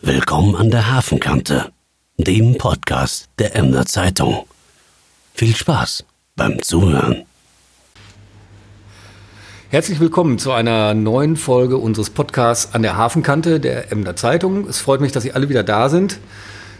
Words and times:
Willkommen 0.00 0.54
an 0.54 0.70
der 0.70 0.92
Hafenkante, 0.92 1.72
dem 2.18 2.56
Podcast 2.56 3.28
der 3.40 3.56
Emder 3.56 3.84
Zeitung. 3.84 4.46
Viel 5.34 5.56
Spaß 5.56 6.04
beim 6.36 6.62
Zuhören. 6.62 7.24
Herzlich 9.70 9.98
willkommen 9.98 10.38
zu 10.38 10.52
einer 10.52 10.94
neuen 10.94 11.36
Folge 11.36 11.78
unseres 11.78 12.10
Podcasts 12.10 12.76
an 12.76 12.82
der 12.82 12.96
Hafenkante 12.96 13.58
der 13.58 13.90
Emder 13.90 14.14
Zeitung. 14.14 14.68
Es 14.68 14.78
freut 14.78 15.00
mich, 15.00 15.10
dass 15.10 15.24
Sie 15.24 15.32
alle 15.32 15.48
wieder 15.48 15.64
da 15.64 15.88
sind. 15.88 16.20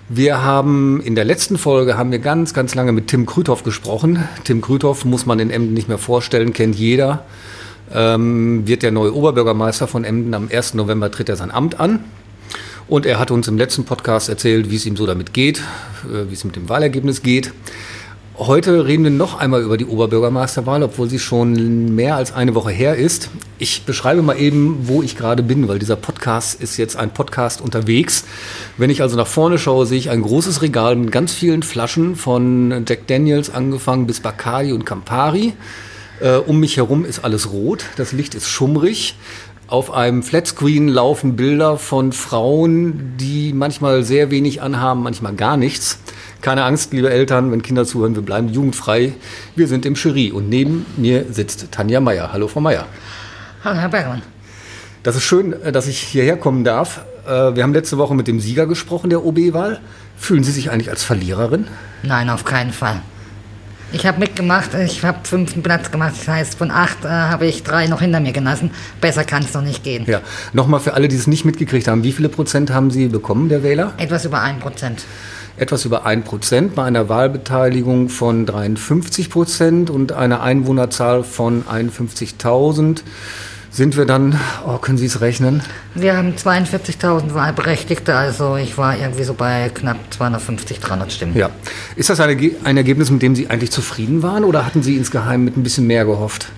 Wir 0.08 0.44
haben 0.44 1.00
in 1.00 1.16
der 1.16 1.24
letzten 1.24 1.58
Folge 1.58 1.98
haben 1.98 2.12
wir 2.12 2.20
ganz, 2.20 2.54
ganz 2.54 2.76
lange 2.76 2.92
mit 2.92 3.08
Tim 3.08 3.26
Krüthoff 3.26 3.64
gesprochen. 3.64 4.28
Tim 4.44 4.60
Krüthoff 4.60 5.04
muss 5.04 5.26
man 5.26 5.40
in 5.40 5.50
Emden 5.50 5.74
nicht 5.74 5.88
mehr 5.88 5.98
vorstellen, 5.98 6.52
kennt 6.52 6.76
jeder. 6.76 7.24
Ähm, 7.92 8.68
wird 8.68 8.84
der 8.84 8.92
neue 8.92 9.12
Oberbürgermeister 9.12 9.88
von 9.88 10.04
Emden. 10.04 10.34
Am 10.34 10.48
1. 10.52 10.74
November 10.74 11.10
tritt 11.10 11.28
er 11.28 11.36
sein 11.36 11.50
Amt 11.50 11.80
an. 11.80 12.04
Und 12.88 13.04
er 13.04 13.18
hat 13.18 13.30
uns 13.30 13.46
im 13.48 13.58
letzten 13.58 13.84
Podcast 13.84 14.30
erzählt, 14.30 14.70
wie 14.70 14.76
es 14.76 14.86
ihm 14.86 14.96
so 14.96 15.04
damit 15.04 15.34
geht, 15.34 15.58
äh, 15.58 16.30
wie 16.30 16.34
es 16.34 16.44
mit 16.44 16.56
dem 16.56 16.70
Wahlergebnis 16.70 17.22
geht. 17.22 17.52
Heute 18.38 18.86
reden 18.86 19.04
wir 19.04 19.10
noch 19.10 19.38
einmal 19.38 19.62
über 19.62 19.76
die 19.76 19.84
Oberbürgermeisterwahl, 19.84 20.82
obwohl 20.82 21.10
sie 21.10 21.18
schon 21.18 21.94
mehr 21.94 22.16
als 22.16 22.32
eine 22.32 22.54
Woche 22.54 22.70
her 22.70 22.94
ist. 22.94 23.28
Ich 23.58 23.82
beschreibe 23.82 24.22
mal 24.22 24.38
eben, 24.38 24.88
wo 24.88 25.02
ich 25.02 25.16
gerade 25.16 25.42
bin, 25.42 25.68
weil 25.68 25.80
dieser 25.80 25.96
Podcast 25.96 26.62
ist 26.62 26.78
jetzt 26.78 26.96
ein 26.96 27.10
Podcast 27.10 27.60
unterwegs. 27.60 28.24
Wenn 28.78 28.90
ich 28.90 29.02
also 29.02 29.16
nach 29.16 29.26
vorne 29.26 29.58
schaue, 29.58 29.84
sehe 29.84 29.98
ich 29.98 30.08
ein 30.08 30.22
großes 30.22 30.62
Regal 30.62 30.96
mit 30.96 31.10
ganz 31.10 31.34
vielen 31.34 31.62
Flaschen 31.62 32.16
von 32.16 32.84
Jack 32.88 33.06
Daniels 33.08 33.50
angefangen 33.50 34.06
bis 34.06 34.20
Bacardi 34.20 34.72
und 34.72 34.86
Campari. 34.86 35.52
Äh, 36.20 36.36
um 36.36 36.58
mich 36.58 36.78
herum 36.78 37.04
ist 37.04 37.24
alles 37.24 37.50
rot, 37.50 37.84
das 37.96 38.12
Licht 38.12 38.34
ist 38.34 38.48
schummrig. 38.48 39.14
Auf 39.68 39.92
einem 39.92 40.22
Flatscreen 40.22 40.88
laufen 40.88 41.36
Bilder 41.36 41.76
von 41.76 42.12
Frauen, 42.12 43.12
die 43.18 43.52
manchmal 43.52 44.02
sehr 44.02 44.30
wenig 44.30 44.62
anhaben, 44.62 45.02
manchmal 45.02 45.34
gar 45.34 45.58
nichts. 45.58 45.98
Keine 46.40 46.64
Angst, 46.64 46.94
liebe 46.94 47.10
Eltern, 47.10 47.52
wenn 47.52 47.60
Kinder 47.60 47.84
zuhören, 47.84 48.14
wir 48.14 48.22
bleiben 48.22 48.48
jugendfrei. 48.48 49.12
Wir 49.56 49.68
sind 49.68 49.84
im 49.84 49.92
Jury 49.92 50.32
und 50.32 50.48
neben 50.48 50.86
mir 50.96 51.26
sitzt 51.30 51.70
Tanja 51.70 52.00
Meier. 52.00 52.32
Hallo, 52.32 52.48
Frau 52.48 52.60
Meier. 52.60 52.86
Hallo, 53.62 53.78
Herr 53.78 53.90
Bergmann. 53.90 54.22
Das 55.02 55.16
ist 55.16 55.24
schön, 55.24 55.52
äh, 55.52 55.70
dass 55.70 55.86
ich 55.86 55.98
hierher 55.98 56.38
kommen 56.38 56.64
darf. 56.64 57.02
Äh, 57.26 57.54
wir 57.54 57.62
haben 57.62 57.74
letzte 57.74 57.98
Woche 57.98 58.14
mit 58.14 58.26
dem 58.26 58.40
Sieger 58.40 58.66
gesprochen 58.66 59.10
der 59.10 59.22
OB-Wahl. 59.22 59.80
Fühlen 60.16 60.44
Sie 60.44 60.52
sich 60.52 60.70
eigentlich 60.70 60.88
als 60.88 61.04
Verliererin? 61.04 61.66
Nein, 62.02 62.30
auf 62.30 62.46
keinen 62.46 62.72
Fall. 62.72 63.02
Ich 63.90 64.06
habe 64.06 64.18
mitgemacht, 64.18 64.74
ich 64.74 65.02
habe 65.02 65.18
fünften 65.22 65.62
Platz 65.62 65.90
gemacht, 65.90 66.14
das 66.18 66.28
heißt 66.28 66.54
von 66.56 66.70
acht 66.70 67.06
äh, 67.06 67.08
habe 67.08 67.46
ich 67.46 67.62
drei 67.62 67.86
noch 67.86 68.00
hinter 68.00 68.20
mir 68.20 68.32
gelassen. 68.32 68.70
Besser 69.00 69.24
kann 69.24 69.42
es 69.42 69.52
doch 69.52 69.62
nicht 69.62 69.82
gehen. 69.82 70.04
Ja, 70.06 70.20
nochmal 70.52 70.80
für 70.80 70.92
alle, 70.92 71.08
die 71.08 71.16
es 71.16 71.26
nicht 71.26 71.46
mitgekriegt 71.46 71.88
haben, 71.88 72.04
wie 72.04 72.12
viele 72.12 72.28
Prozent 72.28 72.70
haben 72.70 72.90
Sie 72.90 73.08
bekommen, 73.08 73.48
der 73.48 73.62
Wähler? 73.62 73.94
Etwas 73.96 74.26
über 74.26 74.42
ein 74.42 74.58
Prozent 74.58 75.04
etwas 75.56 75.84
über 75.84 76.06
1% 76.06 76.70
bei 76.74 76.84
einer 76.84 77.08
Wahlbeteiligung 77.08 78.08
von 78.08 78.46
53 78.46 79.28
Prozent 79.28 79.90
und 79.90 80.12
einer 80.12 80.40
Einwohnerzahl 80.40 81.24
von 81.24 81.64
51.000 81.64 83.00
sind 83.70 83.96
wir 83.96 84.06
dann, 84.06 84.38
oh, 84.66 84.78
können 84.78 84.98
Sie 84.98 85.06
es 85.06 85.20
rechnen? 85.20 85.62
Wir 85.94 86.16
haben 86.16 86.34
42.000 86.34 87.34
Wahlberechtigte, 87.34 88.14
also 88.14 88.56
ich 88.56 88.78
war 88.78 88.96
irgendwie 88.96 89.24
so 89.24 89.34
bei 89.34 89.70
knapp 89.72 89.98
250, 90.10 90.80
300 90.80 91.12
Stimmen. 91.12 91.36
Ja. 91.36 91.50
Ist 91.96 92.10
das 92.10 92.20
eine, 92.20 92.36
ein 92.64 92.76
Ergebnis, 92.76 93.10
mit 93.10 93.22
dem 93.22 93.34
Sie 93.34 93.48
eigentlich 93.48 93.70
zufrieden 93.70 94.22
waren 94.22 94.44
oder 94.44 94.64
hatten 94.64 94.82
Sie 94.82 94.96
insgeheim 94.96 95.44
mit 95.44 95.56
ein 95.56 95.62
bisschen 95.62 95.86
mehr 95.86 96.04
gehofft? 96.04 96.48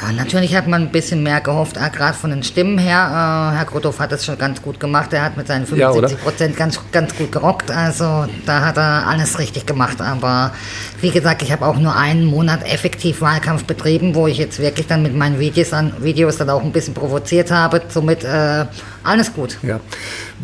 Ja, 0.00 0.12
natürlich 0.12 0.54
hat 0.54 0.66
man 0.66 0.82
ein 0.82 0.92
bisschen 0.92 1.22
mehr 1.22 1.40
gehofft, 1.40 1.76
äh, 1.76 1.90
gerade 1.90 2.16
von 2.16 2.30
den 2.30 2.42
Stimmen 2.42 2.78
her. 2.78 3.52
Äh, 3.52 3.56
Herr 3.58 3.64
Grothoff 3.66 3.98
hat 4.00 4.12
das 4.12 4.24
schon 4.24 4.38
ganz 4.38 4.62
gut 4.62 4.80
gemacht. 4.80 5.12
Er 5.12 5.24
hat 5.24 5.36
mit 5.36 5.46
seinen 5.46 5.66
75 5.66 6.18
Prozent 6.22 6.56
ganz, 6.56 6.80
ganz 6.92 7.14
gut 7.14 7.30
gerockt. 7.30 7.70
Also 7.70 8.26
da 8.46 8.60
hat 8.64 8.78
er 8.78 9.06
alles 9.06 9.38
richtig 9.38 9.66
gemacht. 9.66 10.00
Aber 10.00 10.52
wie 11.00 11.10
gesagt, 11.10 11.42
ich 11.42 11.52
habe 11.52 11.66
auch 11.66 11.76
nur 11.76 11.94
einen 11.94 12.24
Monat 12.24 12.64
effektiv 12.64 13.20
Wahlkampf 13.20 13.64
betrieben, 13.64 14.14
wo 14.14 14.26
ich 14.26 14.38
jetzt 14.38 14.58
wirklich 14.58 14.86
dann 14.86 15.02
mit 15.02 15.14
meinen 15.14 15.38
Videos, 15.38 15.72
an, 15.72 15.92
Videos 15.98 16.38
dann 16.38 16.50
auch 16.50 16.62
ein 16.62 16.72
bisschen 16.72 16.94
provoziert 16.94 17.50
habe. 17.50 17.82
Somit 17.88 18.24
äh, 18.24 18.66
alles 19.04 19.32
gut. 19.32 19.58
Ja. 19.62 19.80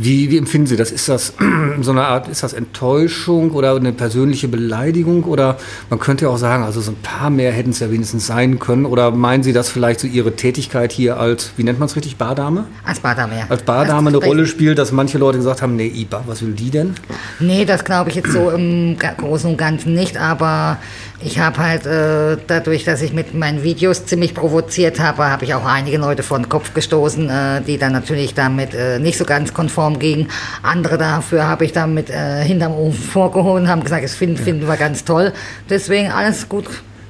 Wie, 0.01 0.31
wie 0.31 0.39
empfinden 0.39 0.69
Sie 0.69 0.77
das? 0.77 0.93
Ist 0.93 1.09
das 1.09 1.35
so 1.81 1.91
eine 1.91 2.05
Art, 2.05 2.29
ist 2.29 2.45
das 2.45 2.53
Enttäuschung 2.53 3.51
oder 3.51 3.75
eine 3.75 3.93
persönliche 3.93 4.47
Beleidigung? 4.47 5.25
Oder 5.25 5.59
man 5.91 5.99
könnte 5.99 6.27
ja 6.27 6.31
auch 6.31 6.39
sagen, 6.39 6.63
also 6.63 6.81
so 6.81 6.93
ein 6.93 6.97
paar 7.03 7.31
mehr 7.31 7.51
hätten 7.51 7.71
es 7.71 7.81
ja 7.81 7.91
wenigstens 7.91 8.29
sein 8.29 8.61
können. 8.61 8.87
Oder 8.87 9.11
meinen 9.11 9.43
Sie, 9.43 9.53
dass 9.53 9.69
vielleicht 9.69 9.99
so 9.99 10.07
Ihre 10.07 10.37
Tätigkeit 10.37 10.93
hier 10.93 11.19
als, 11.19 11.51
wie 11.57 11.65
nennt 11.65 11.81
man 11.81 11.87
es 11.87 11.97
richtig, 11.97 12.17
Bardame? 12.17 12.67
Als 12.85 13.01
Bardame, 13.01 13.39
ja. 13.41 13.47
Als 13.49 13.65
Bardame 13.65 14.11
eine 14.11 14.19
Rolle 14.19 14.47
spielt, 14.47 14.79
dass 14.79 14.93
manche 14.93 15.19
Leute 15.19 15.39
gesagt 15.39 15.63
haben, 15.63 15.75
nee, 15.75 15.89
Iba, 15.89 16.23
was 16.29 16.43
will 16.43 16.53
die 16.53 16.71
denn? 16.71 16.95
Nee, 17.41 17.65
das 17.65 17.85
glaube 17.85 18.11
ich 18.11 18.17
jetzt 18.17 18.31
so 18.31 18.51
im 18.51 18.97
Großen 18.99 19.51
und 19.51 19.57
Ganzen 19.57 19.95
nicht. 19.95 20.17
Aber 20.17 20.79
ich 21.21 21.41
habe 21.41 21.59
halt 21.59 21.85
äh, 21.85 22.37
dadurch, 22.47 22.85
dass 22.85 23.03
ich 23.03 23.13
mit 23.13 23.35
meinen 23.35 23.65
Videos 23.65 24.07
ziemlich 24.07 24.35
provoziert 24.35 25.01
habe, 25.01 25.25
habe 25.25 25.45
ich 25.45 25.55
auch 25.55 25.65
einige 25.65 25.99
Leute 25.99 26.23
vor 26.23 26.39
den 26.39 26.49
Kopf 26.49 26.75
gestoßen, 26.75 27.29
äh, 27.29 27.61
die 27.63 27.77
dann 27.77 27.93
natürlich 27.93 28.35
damit 28.35 28.73
äh, 28.73 29.01
nicht 29.01 29.19
so 29.19 29.25
ganz 29.25 29.53
konform 29.53 29.99
gingen. 29.99 30.29
Andere 30.63 30.97
dafür 30.97 31.49
habe 31.49 31.65
ich 31.65 31.73
dann 31.73 31.93
mit 31.95 32.09
äh, 32.09 32.45
hinterm 32.45 32.73
Ofen 32.73 33.03
vorgeholt 33.13 33.63
und 33.63 33.69
haben 33.69 33.83
gesagt, 33.83 34.05
das 34.05 34.15
finden, 34.15 34.37
finden 34.37 34.69
wir 34.69 34.77
ganz 34.77 35.05
toll. 35.05 35.33
Deswegen 35.69 36.11
alles 36.11 36.49
gut. 36.49 36.67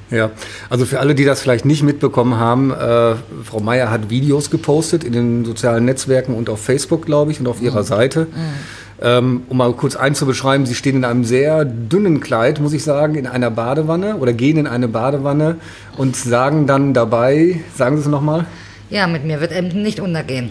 Ja, 0.09 0.31
also 0.71 0.85
für 0.85 0.99
alle, 0.99 1.13
die 1.13 1.23
das 1.23 1.39
vielleicht 1.39 1.65
nicht 1.65 1.83
mitbekommen 1.83 2.37
haben, 2.37 2.71
äh, 2.71 3.13
Frau 3.43 3.59
Meier 3.59 3.91
hat 3.91 4.09
Videos 4.09 4.49
gepostet 4.49 5.03
in 5.03 5.13
den 5.13 5.45
sozialen 5.45 5.85
Netzwerken 5.85 6.33
und 6.33 6.49
auf 6.49 6.63
Facebook, 6.63 7.05
glaube 7.05 7.31
ich, 7.31 7.39
und 7.39 7.47
auf 7.47 7.61
ihrer 7.61 7.81
mhm. 7.81 7.87
Seite. 7.87 8.21
Mhm 8.21 8.79
ähm, 9.01 9.43
um 9.49 9.57
mal 9.57 9.73
kurz 9.73 9.95
einzubeschreiben, 9.95 10.65
Sie 10.65 10.75
stehen 10.75 10.95
in 10.95 11.05
einem 11.05 11.23
sehr 11.23 11.65
dünnen 11.65 12.19
Kleid, 12.19 12.59
muss 12.59 12.73
ich 12.73 12.83
sagen, 12.83 13.15
in 13.15 13.27
einer 13.27 13.51
Badewanne 13.51 14.17
oder 14.17 14.33
gehen 14.33 14.57
in 14.57 14.67
eine 14.67 14.87
Badewanne 14.87 15.57
und 15.97 16.15
sagen 16.15 16.67
dann 16.67 16.93
dabei, 16.93 17.61
sagen 17.75 17.97
Sie 17.97 18.03
es 18.03 18.07
nochmal? 18.07 18.45
Ja, 18.89 19.05
mit 19.05 19.23
mir 19.23 19.39
wird 19.39 19.51
Emden 19.51 19.83
nicht 19.83 19.99
untergehen. 19.99 20.49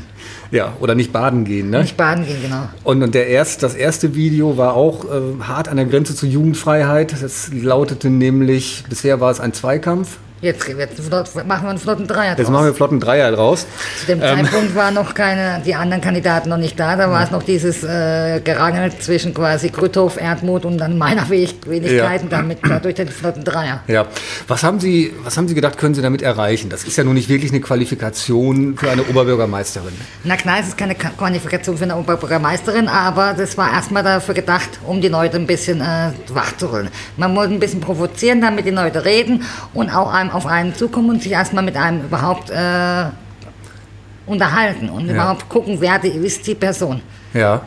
Ja, 0.53 0.75
oder 0.81 0.95
nicht 0.95 1.13
baden 1.13 1.45
gehen, 1.45 1.71
ne? 1.71 1.81
Nicht 1.81 1.97
baden 1.97 2.25
gehen, 2.25 2.41
genau. 2.41 2.69
Und, 2.85 3.03
und 3.03 3.15
der 3.15 3.27
erst, 3.27 3.65
das 3.65 3.75
erste 3.75 4.15
Video 4.15 4.57
war 4.57 4.75
auch 4.75 5.05
äh, 5.05 5.43
hart 5.43 5.69
an 5.69 5.77
der 5.77 5.87
Grenze 5.87 6.15
zur 6.15 6.29
Jugendfreiheit. 6.29 7.21
Das 7.21 7.51
lautete 7.53 8.11
nämlich, 8.11 8.85
bisher 8.89 9.21
war 9.21 9.33
es 9.33 9.41
ein 9.41 9.53
Zweikampf, 9.53 10.19
Jetzt, 10.41 10.69
jetzt 10.69 11.11
machen 11.47 11.65
wir 11.65 11.71
einen 11.71 11.79
flotten 11.79 12.07
Dreier 12.07 12.31
draus. 12.31 12.39
Jetzt 12.39 12.51
machen 12.51 12.63
wir 12.63 12.67
einen 12.69 12.75
flotten 12.77 13.01
Dreier 13.01 13.33
draus. 13.33 13.67
Zu 14.01 14.07
dem 14.07 14.23
ähm. 14.23 14.45
Zeitpunkt 14.45 14.75
waren 14.77 14.95
noch 14.95 15.15
keine, 15.15 15.61
die 15.65 15.75
anderen 15.75 16.01
Kandidaten 16.01 16.49
noch 16.49 16.59
nicht 16.59 16.79
da. 16.79 16.95
Da 16.95 17.11
war 17.11 17.25
es 17.25 17.31
noch 17.31 17.43
dieses 17.43 17.83
äh, 17.83 18.41
Gerangel 18.41 18.93
zwischen 18.99 19.35
quasi 19.35 19.71
Grüthof, 19.71 20.21
Erdmut 20.21 20.65
und 20.65 20.79
dann 20.79 20.97
meiner 20.97 21.29
Wenigkeiten, 21.29 22.29
ja. 22.31 22.39
damit 22.39 22.59
dadurch 22.63 22.95
den 22.95 23.09
flotten 23.09 23.43
Dreier. 23.43 23.83
Ja. 23.89 24.07
Was 24.47 24.63
haben 24.63 24.79
Sie, 24.79 25.13
was 25.25 25.37
haben 25.37 25.49
Sie 25.49 25.55
gedacht, 25.55 25.77
können 25.77 25.95
Sie 25.95 26.03
damit 26.03 26.23
erreichen? 26.23 26.71
Das 26.71 26.85
ist 26.85 26.97
ja 26.97 27.05
nun 27.05 27.15
nicht 27.15 27.29
wirklich 27.29 27.51
eine 27.51 27.61
Qualifikation 27.61 28.77
für 28.77 28.91
eine 28.91 29.03
Oberbürgermeisterin. 29.03 29.93
Na 30.23 30.37
klar, 30.37 30.59
es 30.61 30.69
ist 30.69 30.79
keine 30.79 30.95
Qualifikation 30.95 31.77
für 31.77 31.85
eine 31.85 31.97
Oberbürgermeisterin, 31.97 32.87
aber 32.87 33.35
das 33.37 33.59
war 33.59 33.73
erstmal 33.73 34.05
dafür 34.05 34.35
gedacht, 34.35 34.69
um 34.87 35.01
die 35.01 35.09
Leute 35.09 35.37
ein 35.37 35.47
bisschen 35.47 35.81
äh, 35.81 36.13
wachzurütteln. 36.29 36.91
Man 37.17 37.35
wollte 37.35 37.55
ein 37.55 37.61
bisschen 37.61 37.81
provozieren, 37.81 38.41
damit 38.41 38.67
die 38.67 38.71
Leute 38.71 39.05
reden 39.05 39.43
und 39.75 39.91
auch 39.91 40.13
einem 40.29 40.37
auf 40.37 40.47
einen 40.47 40.75
zukommen 40.75 41.11
und 41.11 41.23
sich 41.23 41.33
erstmal 41.33 41.65
mit 41.65 41.77
einem 41.77 42.05
überhaupt 42.05 42.51
äh, 42.51 43.05
unterhalten 44.27 44.89
und 44.91 45.07
ja. 45.07 45.15
überhaupt 45.15 45.49
gucken, 45.49 45.77
wer 45.81 45.99
die, 45.99 46.09
ist 46.09 46.47
die 46.47 46.55
Person. 46.55 47.01
Ja. 47.35 47.63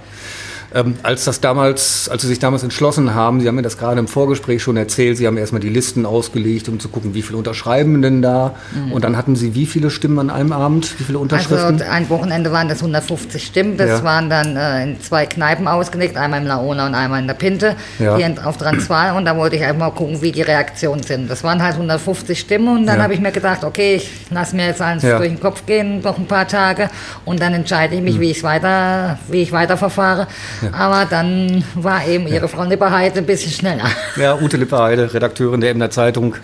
Ähm, 0.74 0.96
als 1.04 1.26
das 1.26 1.42
damals, 1.42 2.08
als 2.10 2.22
Sie 2.22 2.28
sich 2.28 2.40
damals 2.40 2.64
entschlossen 2.64 3.14
haben, 3.14 3.42
Sie 3.42 3.48
haben 3.48 3.56
mir 3.56 3.62
das 3.62 3.78
gerade 3.78 4.00
im 4.00 4.08
Vorgespräch 4.08 4.64
schon 4.64 4.78
erzählt, 4.78 5.18
Sie 5.18 5.28
haben 5.28 5.38
erstmal 5.38 5.62
die 5.62 5.70
Listen 5.70 6.06
ausgelegt, 6.06 6.70
um 6.70 6.80
zu 6.80 6.90
gucken, 6.90 7.14
wie 7.14 7.22
viele 7.22 7.38
unterschreiben 7.38 8.02
denn 8.02 8.22
da. 8.22 8.56
Mhm. 8.74 8.94
Und 8.94 9.04
dann 9.04 9.18
hatten 9.18 9.36
Sie 9.36 9.54
wie 9.54 9.66
viele 9.66 9.90
Stimmen 9.90 10.20
an 10.20 10.30
einem 10.30 10.54
Abend? 10.54 11.00
Wie 11.00 11.04
viele 11.04 11.20
Unterschriften? 11.20 11.82
Also 11.82 11.92
ein 11.92 12.10
Wochenende 12.10 12.52
waren 12.52 12.70
das 12.70 12.80
150 12.80 13.44
Stimmen. 13.44 13.78
Das 13.78 13.90
ja. 13.90 14.04
waren 14.04 14.30
dann 14.30 14.56
äh, 14.56 14.84
in 14.84 15.02
zwei 15.02 15.26
Kneipen 15.26 15.68
ausgelegt, 15.68 16.16
einmal 16.16 16.42
im 16.42 16.48
Laona 16.48 16.88
und 16.88 16.96
einmal 16.96 17.20
in 17.20 17.28
der 17.28 17.34
Pinte, 17.34 17.76
ja. 18.00 18.16
hier 18.16 18.34
auf 18.46 18.58
Transvaal. 18.58 19.18
Und 19.18 19.26
da 19.26 19.36
wollte 19.36 19.58
ich 19.58 19.64
einfach 19.64 19.80
mal 19.80 19.92
gucken, 19.92 20.22
wie 20.22 20.32
die 20.32 20.42
Reaktionen 20.42 21.04
sind. 21.04 21.30
Das 21.30 21.44
waren 21.44 21.62
halt 21.62 21.74
150 21.74 22.40
Stimmen 22.40 22.70
und 22.70 22.86
dann 22.86 22.98
ja. 22.98 23.04
habe 23.04 23.14
ich 23.14 23.20
mir 23.20 23.32
gedacht, 23.32 23.64
okay, 23.64 23.96
ich 23.96 24.10
lasse 24.30 24.56
mir 24.56 24.68
jetzt 24.68 24.82
alles 24.82 25.02
durch 25.02 25.30
den 25.30 25.40
Kopf 25.40 25.66
gehen, 25.66 26.02
noch 26.02 26.18
ein 26.18 26.28
paar 26.28 26.48
Tage 26.48 26.90
und 27.26 27.42
dann 27.42 27.54
entscheide 27.54 27.96
ich 27.96 28.02
mich, 28.02 28.16
mhm. 28.16 28.22
wie, 28.22 28.32
ich 28.32 28.44
weiter, 28.44 29.20
wie 29.30 29.42
ich 29.42 29.52
weiter 29.52 29.78
Aber 30.72 31.06
dann 31.06 31.64
war 31.76 32.06
eben 32.08 32.28
ihre 32.28 32.48
Frau 32.48 32.64
Lipperheide 32.64 33.20
ein 33.20 33.26
bisschen 33.26 33.52
schneller. 33.52 33.86
Ja, 34.16 34.36
Ute 34.40 34.58
Lipperheide, 34.58 35.14
Redakteurin 35.14 35.62
der 35.62 35.72
Emder 35.72 35.90
Zeitung, 35.90 36.36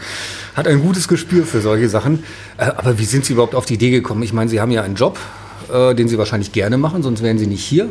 hat 0.55 0.67
ein 0.67 0.81
gutes 0.81 1.07
Gespür 1.07 1.45
für 1.45 1.61
solche 1.61 1.89
Sachen. 1.89 2.23
Äh, 2.57 2.65
aber 2.65 2.97
wie 2.99 3.05
sind 3.05 3.25
Sie 3.25 3.33
überhaupt 3.33 3.55
auf 3.55 3.65
die 3.65 3.75
Idee 3.75 3.91
gekommen? 3.91 4.23
Ich 4.23 4.33
meine, 4.33 4.49
Sie 4.49 4.59
haben 4.59 4.71
ja 4.71 4.83
einen 4.83 4.95
Job, 4.95 5.19
äh, 5.71 5.93
den 5.93 6.07
Sie 6.07 6.17
wahrscheinlich 6.17 6.51
gerne 6.51 6.77
machen, 6.77 7.03
sonst 7.03 7.21
wären 7.23 7.37
Sie 7.37 7.47
nicht 7.47 7.63
hier. 7.63 7.89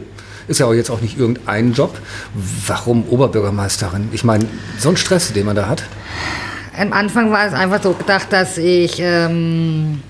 Ist 0.48 0.60
ja 0.60 0.66
auch 0.66 0.74
jetzt 0.74 0.90
auch 0.90 1.00
nicht 1.00 1.18
irgendein 1.18 1.72
Job. 1.72 1.98
Warum 2.66 3.08
Oberbürgermeisterin? 3.08 4.08
Ich 4.12 4.22
meine, 4.24 4.46
so 4.78 4.90
ein 4.90 4.96
Stress, 4.96 5.32
den 5.32 5.46
man 5.46 5.56
da 5.56 5.68
hat. 5.68 5.82
Am 6.78 6.92
Anfang 6.92 7.32
war 7.32 7.46
es 7.46 7.52
einfach 7.52 7.82
so 7.82 7.92
gedacht, 7.92 8.28
dass 8.30 8.58
ich... 8.58 9.00
Ähm 9.00 10.00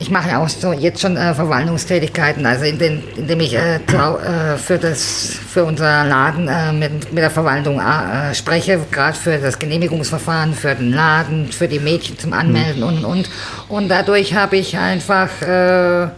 ich 0.00 0.10
mache 0.10 0.38
auch 0.38 0.48
so 0.48 0.72
jetzt 0.72 1.02
schon 1.02 1.18
äh, 1.18 1.34
Verwaltungstätigkeiten, 1.34 2.46
also 2.46 2.64
in 2.64 2.78
den, 2.78 3.02
indem 3.16 3.40
ich 3.40 3.54
äh, 3.54 3.76
äh, 3.76 4.56
für, 4.56 4.78
das, 4.78 5.36
für 5.46 5.64
unser 5.64 6.04
Laden 6.04 6.48
äh, 6.48 6.72
mit, 6.72 7.12
mit 7.12 7.22
der 7.22 7.30
Verwaltung 7.30 7.78
äh, 7.78 8.34
spreche, 8.34 8.80
gerade 8.90 9.16
für 9.16 9.36
das 9.36 9.58
Genehmigungsverfahren, 9.58 10.54
für 10.54 10.74
den 10.74 10.92
Laden, 10.92 11.52
für 11.52 11.68
die 11.68 11.78
Mädchen 11.78 12.18
zum 12.18 12.32
Anmelden 12.32 12.82
und 12.82 13.04
und. 13.04 13.30
Und 13.68 13.88
dadurch 13.88 14.34
habe 14.34 14.56
ich 14.56 14.78
einfach 14.78 15.28
äh, 15.42 16.08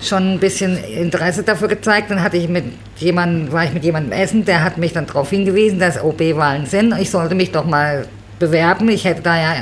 schon 0.00 0.32
ein 0.32 0.38
bisschen 0.40 0.82
Interesse 0.82 1.42
dafür 1.42 1.68
gezeigt. 1.68 2.10
Dann 2.10 2.22
hatte 2.22 2.38
ich 2.38 2.48
mit 2.48 2.64
jemandem, 2.96 3.52
war 3.52 3.64
ich 3.64 3.74
mit 3.74 3.84
jemandem 3.84 4.12
essen, 4.12 4.46
der 4.46 4.64
hat 4.64 4.78
mich 4.78 4.94
dann 4.94 5.06
darauf 5.06 5.28
hingewiesen, 5.28 5.78
dass 5.78 6.02
OB-Wahlen 6.02 6.64
sind. 6.64 6.98
Ich 6.98 7.10
sollte 7.10 7.34
mich 7.34 7.52
doch 7.52 7.66
mal 7.66 8.06
bewerben. 8.38 8.88
Ich 8.88 9.04
hätte 9.04 9.20
da 9.20 9.36
ja 9.36 9.54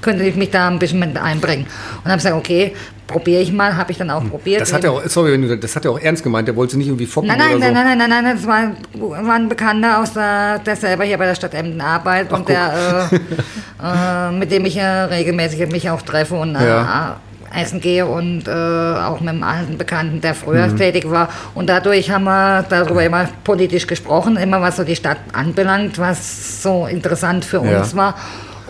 könnte 0.00 0.24
ich 0.24 0.36
mich 0.36 0.50
da 0.50 0.68
ein 0.68 0.78
bisschen 0.78 0.98
mit 0.98 1.16
einbringen. 1.16 1.66
Und 2.04 2.10
habe 2.10 2.16
gesagt, 2.16 2.36
okay, 2.36 2.74
probiere 3.10 3.42
ich 3.42 3.52
mal, 3.52 3.76
habe 3.76 3.90
ich 3.90 3.98
dann 3.98 4.10
auch 4.10 4.22
hm. 4.22 4.30
probiert. 4.30 4.60
Das 4.60 4.72
hat 4.72 4.84
er 4.84 4.92
auch, 4.92 5.02
sorry, 5.06 5.58
das 5.58 5.76
hat 5.76 5.84
er 5.84 5.90
auch 5.90 5.98
ernst 5.98 6.22
gemeint, 6.22 6.48
der 6.48 6.56
wollte 6.56 6.78
nicht 6.78 6.86
irgendwie 6.86 7.06
foppen 7.06 7.28
nein, 7.28 7.38
nein, 7.38 7.56
oder 7.56 7.58
nein, 7.58 7.68
so. 7.68 7.74
Nein, 7.74 7.98
nein, 7.98 8.10
nein, 8.10 8.24
nein, 8.24 8.36
das 8.36 8.46
war, 8.46 9.26
war 9.26 9.34
ein 9.34 9.48
Bekannter 9.48 10.00
aus 10.00 10.12
der, 10.12 10.60
der 10.60 10.76
selber 10.76 11.04
hier 11.04 11.18
bei 11.18 11.26
der 11.26 11.34
Stadt 11.34 11.54
Emden 11.54 11.80
arbeitet 11.80 12.30
Ach, 12.32 12.38
und 12.38 12.48
der, 12.48 13.10
äh, 13.10 14.28
äh, 14.28 14.32
mit 14.32 14.50
dem 14.50 14.64
ich 14.64 14.76
ja 14.76 15.06
regelmäßig 15.06 15.70
mich 15.70 15.90
auch 15.90 16.02
treffe 16.02 16.36
und 16.36 16.54
äh, 16.54 16.66
ja. 16.66 17.16
essen 17.54 17.80
gehe 17.80 18.06
und 18.06 18.46
äh, 18.46 18.50
auch 18.50 19.20
mit 19.20 19.28
einem 19.28 19.42
alten 19.42 19.76
Bekannten, 19.76 20.20
der 20.20 20.34
früher 20.34 20.68
mhm. 20.68 20.76
tätig 20.76 21.10
war. 21.10 21.28
Und 21.54 21.68
dadurch 21.68 22.10
haben 22.10 22.24
wir 22.24 22.64
darüber 22.68 23.04
immer 23.04 23.28
politisch 23.42 23.86
gesprochen, 23.86 24.36
immer 24.36 24.60
was 24.60 24.76
so 24.76 24.84
die 24.84 24.96
Stadt 24.96 25.18
anbelangt, 25.32 25.98
was 25.98 26.62
so 26.62 26.86
interessant 26.86 27.44
für 27.44 27.64
ja. 27.64 27.80
uns 27.80 27.96
war. 27.96 28.14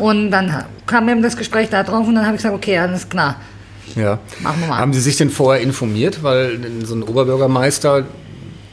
Und 0.01 0.31
dann 0.31 0.65
kam 0.87 1.09
eben 1.09 1.23
das 1.23 1.37
Gespräch 1.37 1.69
da 1.69 1.83
drauf 1.83 2.09
und 2.09 2.15
dann 2.15 2.25
habe 2.25 2.37
ich 2.37 2.43
gesagt, 2.43 2.55
okay, 2.55 2.79
alles 2.79 3.09
klar. 3.09 3.37
Ja. 3.95 4.19
Machen 4.41 4.61
wir 4.61 4.69
mal. 4.69 4.79
Haben 4.79 4.93
Sie 4.93 5.01
sich 5.01 5.17
denn 5.17 5.31
vorher 5.31 5.63
informiert? 5.63 6.23
Weil 6.23 6.59
so 6.85 6.95
ein 6.95 7.03
Oberbürgermeister, 7.03 8.05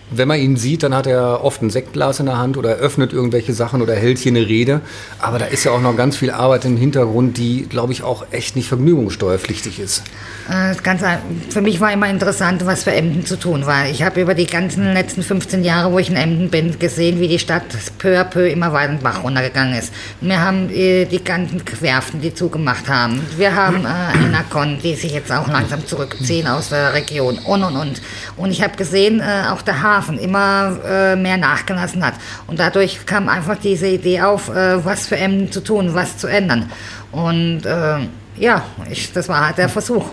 wenn 0.10 0.28
man 0.28 0.40
ihn 0.40 0.56
sieht, 0.56 0.84
dann 0.84 0.96
hat 0.96 1.06
er 1.08 1.44
oft 1.44 1.62
ein 1.62 1.70
Sektglas 1.70 2.20
in 2.20 2.28
der 2.28 2.38
Hand 2.38 2.58
oder 2.58 2.76
öffnet 2.76 3.12
irgendwelche 3.14 3.54
Sachen 3.54 3.82
oder 3.82 3.94
hält 3.94 4.20
hier 4.20 4.32
eine 4.32 4.48
Rede. 4.48 4.82
Aber 5.20 5.38
da 5.38 5.46
ist 5.46 5.66
ja 5.66 5.72
auch 5.72 5.82
noch 5.82 5.96
ganz 5.98 6.16
viel 6.16 6.32
Arbeit 6.32 6.66
im 6.66 6.78
Hintergrund, 6.78 7.38
die, 7.38 7.68
glaube 7.70 7.92
ich, 7.92 8.04
auch 8.04 8.26
echt 8.32 8.56
nicht 8.56 8.70
vergnügungssteuerpflichtig 8.70 9.80
ist. 9.80 10.04
Äh, 10.50 10.76
ganz, 10.82 11.02
für 11.50 11.62
mich 11.62 11.82
war 11.82 11.92
immer 11.92 12.10
interessant, 12.10 12.66
was 12.66 12.84
für 12.84 12.94
Emden 12.94 13.26
zu 13.26 13.38
tun 13.38 13.66
war. 13.66 13.88
Ich 13.90 14.02
habe 14.02 14.22
über 14.22 14.34
die 14.34 14.46
ganzen 14.46 14.94
letzten 14.94 15.24
15 15.24 15.64
Jahre, 15.64 15.92
wo 15.92 16.00
ich 16.00 16.10
in 16.10 16.16
Emden 16.16 16.50
bin, 16.50 16.80
gesehen, 16.80 17.20
wie 17.20 17.28
die 17.28 17.40
Stadt 17.40 17.64
peu 17.98 18.18
à 18.18 18.24
peu 18.24 18.48
immer 18.48 18.72
weiter 18.72 18.94
den 18.94 19.02
Bach 19.02 19.24
runtergegangen 19.24 19.78
ist. 19.78 19.92
Wir 20.22 20.42
haben 20.42 20.70
äh, 20.70 21.06
die 21.06 21.22
ganzen 21.24 21.62
Werften, 21.82 22.22
die 22.22 22.34
zugemacht 22.34 22.88
haben. 22.88 23.22
Wir 23.36 23.54
haben 23.56 23.86
äh, 23.86 24.26
Enacon, 24.26 24.80
die 24.82 24.96
sich 24.96 25.12
jetzt 25.12 25.32
auch 25.32 25.48
langsam 25.48 25.86
zurückziehen 25.86 26.48
aus 26.48 26.70
der 26.70 26.94
Region 26.94 27.40
und 27.40 27.64
und 27.64 27.76
und. 27.76 28.02
Und 28.38 28.52
ich 28.52 28.64
habe 28.64 28.78
gesehen, 28.78 29.20
äh, 29.20 29.50
auch 29.52 29.62
der 29.62 29.84
Hafen 29.98 30.18
immer 30.20 30.78
äh, 30.86 31.16
mehr 31.16 31.38
nachgelassen 31.38 32.06
hat. 32.06 32.14
Und 32.48 32.60
dadurch 32.60 33.06
kam 33.06 33.30
einfach 33.30 33.58
diese 33.58 33.88
Idee 33.88 34.22
auf, 34.22 34.50
äh, 34.50 34.84
was 34.84 35.08
für 35.08 35.18
Emden 35.18 35.52
zu 35.52 35.62
tun, 35.62 35.94
was 35.94 36.18
zu 36.18 36.28
ändern. 36.28 36.70
Und 37.12 37.66
äh, 37.66 38.00
ja, 38.38 38.64
ich, 38.90 39.12
das 39.14 39.28
war 39.30 39.46
halt 39.46 39.58
der 39.58 39.70
Versuch. 39.70 40.06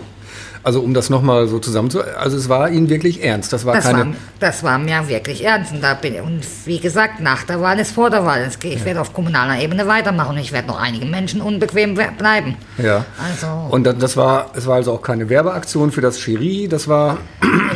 Also 0.65 0.81
um 0.81 0.95
das 0.95 1.11
nochmal 1.11 1.47
so 1.47 1.59
zusammen 1.59 1.91
also 2.17 2.37
es 2.37 2.49
war 2.49 2.71
Ihnen 2.71 2.89
wirklich 2.89 3.23
ernst. 3.23 3.53
Das 3.53 3.65
war 3.65 3.75
das 3.75 3.85
keine. 3.85 3.99
War, 3.99 4.13
das 4.39 4.63
war 4.63 4.79
mir 4.79 5.07
wirklich 5.07 5.45
ernst. 5.45 5.71
Und, 5.71 5.83
da 5.83 5.93
bin, 5.93 6.19
und 6.21 6.41
wie 6.65 6.79
gesagt, 6.79 7.19
nach 7.19 7.43
der 7.43 7.61
Wahl 7.61 7.77
ist 7.77 7.91
vor 7.91 8.09
der 8.09 8.25
Wahl. 8.25 8.49
Ich 8.63 8.79
ja. 8.79 8.83
werde 8.83 9.01
auf 9.01 9.13
kommunaler 9.13 9.61
Ebene 9.61 9.85
weitermachen. 9.85 10.35
Ich 10.39 10.51
werde 10.51 10.69
noch 10.69 10.81
einige 10.81 11.05
Menschen 11.05 11.39
unbequem 11.39 11.93
bleiben. 11.93 12.57
Ja. 12.79 13.05
Also. 13.23 13.45
Und 13.69 13.83
das 13.83 14.17
war, 14.17 14.49
es 14.55 14.65
war 14.65 14.77
also 14.77 14.93
auch 14.93 15.03
keine 15.03 15.29
Werbeaktion 15.29 15.91
für 15.91 16.01
das 16.01 16.19
Cherie. 16.19 16.67
Das 16.67 16.87
war, 16.87 17.19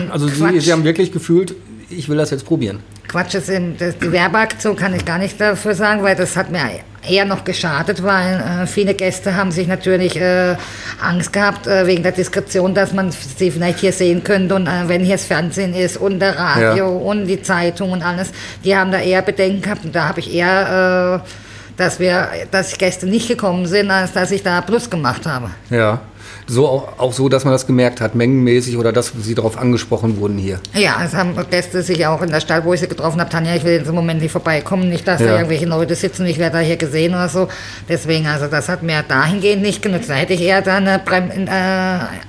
also 0.10 0.28
Sie, 0.28 0.60
Sie 0.60 0.72
haben 0.72 0.84
wirklich 0.84 1.12
gefühlt, 1.12 1.54
ich 1.90 2.10
will 2.10 2.18
das 2.18 2.32
jetzt 2.32 2.46
probieren. 2.46 2.80
Quatsch, 3.08 3.34
das, 3.34 3.48
das, 3.48 3.98
die 3.98 4.12
Werbeaktion 4.12 4.76
kann 4.76 4.94
ich 4.94 5.04
gar 5.04 5.18
nicht 5.18 5.42
dafür 5.42 5.74
sagen, 5.74 6.04
weil 6.04 6.16
das 6.16 6.36
hat 6.38 6.52
mir 6.52 6.60
eher 7.08 7.26
noch 7.26 7.44
geschadet, 7.44 8.04
weil 8.04 8.36
äh, 8.36 8.68
viele 8.68 8.94
Gäste 8.94 9.36
haben 9.36 9.52
sich 9.52 9.68
natürlich 9.68 10.16
äh, 10.16 10.56
Angst 11.02 11.34
gehabt 11.34 11.66
äh, 11.66 11.88
wegen 11.88 12.04
der 12.04 12.12
Diskretion, 12.12 12.76
dass 12.76 12.94
man 12.94 13.12
sie 13.12 13.50
vielleicht 13.50 13.80
hier 13.80 13.94
sehen 13.94 14.24
könnte 14.24 14.56
und 14.56 14.68
äh, 14.68 14.88
wenn 14.88 15.04
hier 15.04 15.16
das 15.16 15.26
Fernsehen 15.26 15.74
ist 15.74 15.98
und 15.98 16.20
der 16.20 16.38
Radio 16.38 16.76
ja. 16.76 16.86
und 16.86 17.26
die 17.26 17.42
Zeitung 17.42 17.92
und 17.94 18.04
alles, 18.04 18.32
die 18.64 18.76
haben 18.76 18.92
da 18.92 19.00
eher 19.00 19.22
Bedenken 19.22 19.62
gehabt 19.62 19.86
und 19.86 19.96
da 19.96 20.10
habe 20.10 20.20
ich 20.20 20.34
eher, 20.34 21.24
äh, 21.26 21.30
dass 21.80 22.00
wir, 22.00 22.30
dass 22.52 22.78
Gäste 22.78 23.08
nicht 23.08 23.28
gekommen 23.28 23.66
sind, 23.66 23.90
als 23.92 24.14
dass 24.14 24.32
ich 24.32 24.44
da 24.44 24.62
Plus 24.62 24.90
gemacht 24.90 25.26
habe. 25.26 25.50
Ja 25.70 26.02
so 26.50 26.68
auch, 26.68 27.00
auch 27.00 27.14
so, 27.14 27.30
dass 27.30 27.46
man 27.46 27.54
das 27.54 27.68
gemerkt 27.68 28.02
hat, 28.02 28.16
mengenmäßig 28.16 28.78
oder 28.78 28.92
dass 28.92 29.14
Sie 29.22 29.36
darauf 29.36 29.58
angesprochen 29.58 30.18
wurden 30.18 30.38
hier? 30.38 30.60
Ja, 30.74 31.02
es 31.06 31.14
haben 31.14 31.36
Gäste 31.50 31.82
sich 31.84 32.06
auch 32.08 32.22
in 32.22 32.30
der 32.30 32.40
Stadt, 32.40 32.66
wo 32.66 32.74
ich 32.74 32.80
sie 32.80 32.88
getroffen 32.88 33.20
habe, 33.20 33.30
Tanja, 33.30 33.56
ich 33.56 33.64
will 33.64 33.74
jetzt 33.74 33.88
im 33.88 33.96
Moment 33.96 34.22
nicht 34.22 34.32
vorbeikommen, 34.32 34.90
nicht, 34.90 35.08
dass 35.08 35.22
ja. 35.22 35.28
da 35.28 35.36
irgendwelche 35.38 35.66
Leute 35.66 35.96
sitzen, 35.96 36.26
ich 36.26 36.40
werde 36.40 36.58
da 36.58 36.64
hier 36.64 36.78
gesehen 36.78 37.14
oder 37.14 37.30
so. 37.30 37.48
Deswegen, 37.88 38.28
also 38.28 38.48
das 38.48 38.68
hat 38.68 38.84
mir 38.84 39.04
dahingehend 39.08 39.62
nicht 39.62 39.82
genutzt. 39.82 40.10
Da 40.10 40.16
hätte 40.16 40.34
ich 40.34 40.42
eher 40.42 40.62
dann 40.62 40.88
äh, 40.88 41.00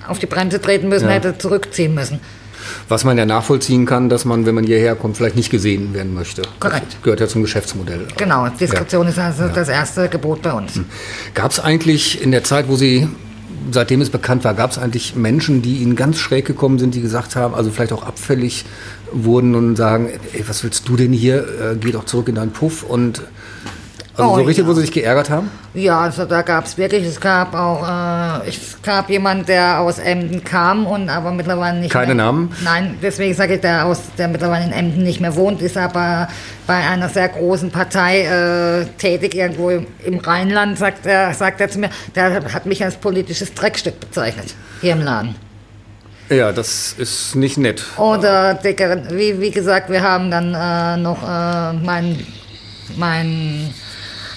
auf 0.06 0.18
die 0.18 0.26
Bremse 0.26 0.60
treten 0.60 0.88
müssen, 0.88 1.08
ja. 1.08 1.14
hätte 1.14 1.38
zurückziehen 1.38 1.94
müssen. 1.94 2.20
Was 2.90 3.04
man 3.04 3.16
ja 3.16 3.24
nachvollziehen 3.24 3.86
kann, 3.86 4.08
dass 4.08 4.24
man, 4.24 4.46
wenn 4.46 4.54
man 4.56 4.64
hierher 4.64 4.96
kommt, 4.96 5.16
vielleicht 5.16 5.36
nicht 5.36 5.50
gesehen 5.50 5.94
werden 5.94 6.12
möchte. 6.12 6.42
Korrekt. 6.58 6.94
Das 6.94 7.02
gehört 7.02 7.20
ja 7.20 7.28
zum 7.28 7.42
Geschäftsmodell. 7.42 8.08
Genau, 8.16 8.48
Diskretion 8.48 9.04
ja. 9.04 9.10
ist 9.10 9.18
also 9.18 9.44
ja. 9.44 9.48
das 9.48 9.68
erste 9.68 10.08
Gebot 10.08 10.42
bei 10.42 10.52
uns. 10.52 10.74
Hm. 10.74 10.86
Gab 11.34 11.52
es 11.52 11.60
eigentlich 11.60 12.20
in 12.20 12.32
der 12.32 12.42
Zeit, 12.42 12.68
wo 12.68 12.74
Sie 12.74 13.08
seitdem 13.70 14.00
es 14.00 14.10
bekannt 14.10 14.42
war, 14.42 14.54
gab 14.54 14.72
es 14.72 14.78
eigentlich 14.78 15.14
Menschen, 15.14 15.62
die 15.62 15.76
Ihnen 15.76 15.94
ganz 15.94 16.18
schräg 16.18 16.46
gekommen 16.46 16.80
sind, 16.80 16.94
die 16.94 17.00
gesagt 17.00 17.36
haben, 17.36 17.54
also 17.54 17.70
vielleicht 17.70 17.92
auch 17.92 18.02
abfällig 18.02 18.64
wurden 19.12 19.54
und 19.54 19.76
sagen, 19.76 20.08
ey, 20.32 20.44
was 20.48 20.64
willst 20.64 20.88
du 20.88 20.96
denn 20.96 21.12
hier? 21.12 21.38
Äh, 21.38 21.76
geh 21.80 21.92
doch 21.92 22.06
zurück 22.06 22.28
in 22.28 22.34
deinen 22.34 22.52
Puff 22.52 22.82
und 22.82 23.22
also 24.16 24.32
oh, 24.32 24.36
so 24.36 24.42
richtig, 24.42 24.64
ja. 24.64 24.68
wo 24.68 24.74
sie 24.74 24.80
sich 24.82 24.92
geärgert 24.92 25.30
haben? 25.30 25.50
Ja, 25.72 26.00
also 26.00 26.24
da 26.24 26.42
gab 26.42 26.64
es 26.64 26.76
wirklich, 26.76 27.06
es 27.06 27.20
gab 27.20 27.54
auch, 27.54 27.86
äh, 28.44 28.48
es 28.48 28.82
gab 28.82 29.08
jemand, 29.08 29.48
der 29.48 29.80
aus 29.80 29.98
Emden 29.98 30.42
kam 30.42 30.86
und 30.86 31.08
aber 31.08 31.30
mittlerweile 31.30 31.78
nicht 31.78 31.92
Keine 31.92 32.14
mehr, 32.14 32.26
Namen? 32.26 32.52
Nein, 32.64 32.98
deswegen 33.00 33.34
sage 33.34 33.54
ich, 33.54 33.60
der, 33.60 33.86
aus, 33.86 34.00
der 34.18 34.28
mittlerweile 34.28 34.64
in 34.64 34.72
Emden 34.72 35.04
nicht 35.04 35.20
mehr 35.20 35.36
wohnt, 35.36 35.62
ist 35.62 35.76
aber 35.76 36.28
bei 36.66 36.74
einer 36.74 37.08
sehr 37.08 37.28
großen 37.28 37.70
Partei 37.70 38.22
äh, 38.22 38.86
tätig, 38.98 39.34
irgendwo 39.34 39.70
im, 39.70 39.86
im, 40.04 40.18
Rheinland, 40.18 40.78
sagt 40.78 41.06
er, 41.06 41.32
sagt 41.32 41.60
er 41.60 41.70
zu 41.70 41.78
mir, 41.78 41.90
der 42.14 42.52
hat 42.52 42.66
mich 42.66 42.82
als 42.84 42.96
politisches 42.96 43.54
Dreckstück 43.54 44.00
bezeichnet, 44.00 44.54
hier 44.80 44.92
im 44.92 45.02
Laden. 45.02 45.36
Ja, 46.30 46.52
das 46.52 46.94
ist 46.96 47.34
nicht 47.34 47.58
nett. 47.58 47.82
Oder, 47.96 48.58
wie, 48.62 49.40
wie 49.40 49.50
gesagt, 49.50 49.90
wir 49.90 50.02
haben 50.02 50.30
dann 50.30 50.54
äh, 50.54 50.96
noch 51.00 51.22
äh, 51.22 51.72
mein, 51.72 52.24
mein 52.96 53.74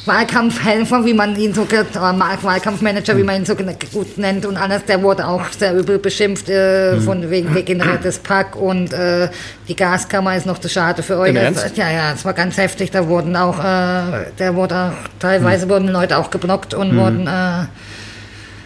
Wahlkampfhelfer, 0.06 1.06
wie 1.06 1.14
man 1.14 1.36
ihn 1.38 1.54
so 1.54 1.64
äh, 1.64 1.86
Wahlkampfmanager, 1.94 3.16
wie 3.18 3.24
man 3.24 3.38
ihn 3.38 3.46
so 3.46 3.56
gut 3.56 4.18
nennt 4.18 4.46
und 4.46 4.58
alles, 4.58 4.84
der 4.86 5.02
wurde 5.02 5.26
auch 5.26 5.44
sehr 5.58 5.74
übel 5.76 5.98
beschimpft 5.98 6.50
äh, 6.50 7.00
von 7.00 7.22
mhm. 7.22 7.30
wegen 7.30 7.54
degeneriertes 7.54 8.20
Pack 8.20 8.56
und 8.56 8.92
äh, 8.92 9.30
die 9.68 9.76
Gaskammer 9.76 10.36
ist 10.36 10.46
noch 10.46 10.60
zu 10.60 10.68
schade 10.68 11.04
für 11.04 11.18
euch. 11.18 11.38
Also, 11.38 11.62
ja, 11.76 11.90
ja, 11.90 12.12
es 12.14 12.26
war 12.26 12.34
ganz 12.34 12.58
heftig. 12.58 12.92
Da 12.92 13.08
wurden 13.08 13.36
auch, 13.36 13.60
äh, 13.60 14.32
der 14.38 14.56
wurde 14.56 14.76
auch, 14.76 15.20
teilweise 15.20 15.66
mhm. 15.66 15.70
wurden 15.70 15.88
Leute 15.88 16.18
auch 16.18 16.30
geblockt 16.30 16.74
und 16.74 16.94
mhm. 16.94 16.98
wurden 16.98 17.28
äh, 17.28 17.66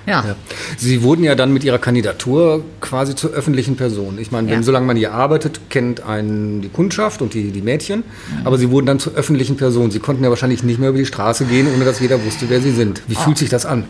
ja. 0.08 0.24
ja. 0.26 0.36
Sie 0.78 1.04
wurden 1.04 1.24
ja 1.24 1.36
dann 1.36 1.54
mit 1.54 1.64
Ihrer 1.64 1.78
Kandidatur 1.78 2.64
quasi 2.82 3.14
zur 3.14 3.32
öffentlichen 3.32 3.76
Person. 3.76 4.18
Ich 4.20 4.32
meine, 4.32 4.48
wenn, 4.48 4.60
ja. 4.60 4.64
solange 4.64 4.88
man 4.88 4.98
hier 4.98 5.14
arbeitet, 5.14 5.70
kennt 5.70 6.02
einen 6.02 6.62
die 6.62 6.70
Kundschaft 6.70 7.22
und 7.22 7.34
die, 7.34 7.52
die 7.52 7.62
Mädchen, 7.62 8.00
mhm. 8.00 8.48
aber 8.48 8.58
Sie 8.58 8.72
wurden 8.72 8.86
dann 8.86 9.00
zur 9.00 9.14
öffentlichen 9.14 9.58
Person. 9.58 9.92
Sie 9.92 10.00
konnten 10.00 10.24
ja 10.24 10.30
wahrscheinlich 10.30 10.64
nicht 10.64 10.80
mehr 10.80 10.90
über 10.90 10.98
die 10.98 11.06
Straße 11.06 11.46
gehen, 11.46 11.68
ohne 11.74 11.86
dass 11.86 12.00
jeder 12.00 12.24
wusste, 12.26 12.50
wer 12.50 12.62
Sie 12.62 12.72
sind. 12.72 13.04
Wie 13.08 13.16
oh. 13.16 13.20
fühlt 13.20 13.38
sich 13.38 13.50
das 13.50 13.66
an? 13.66 13.84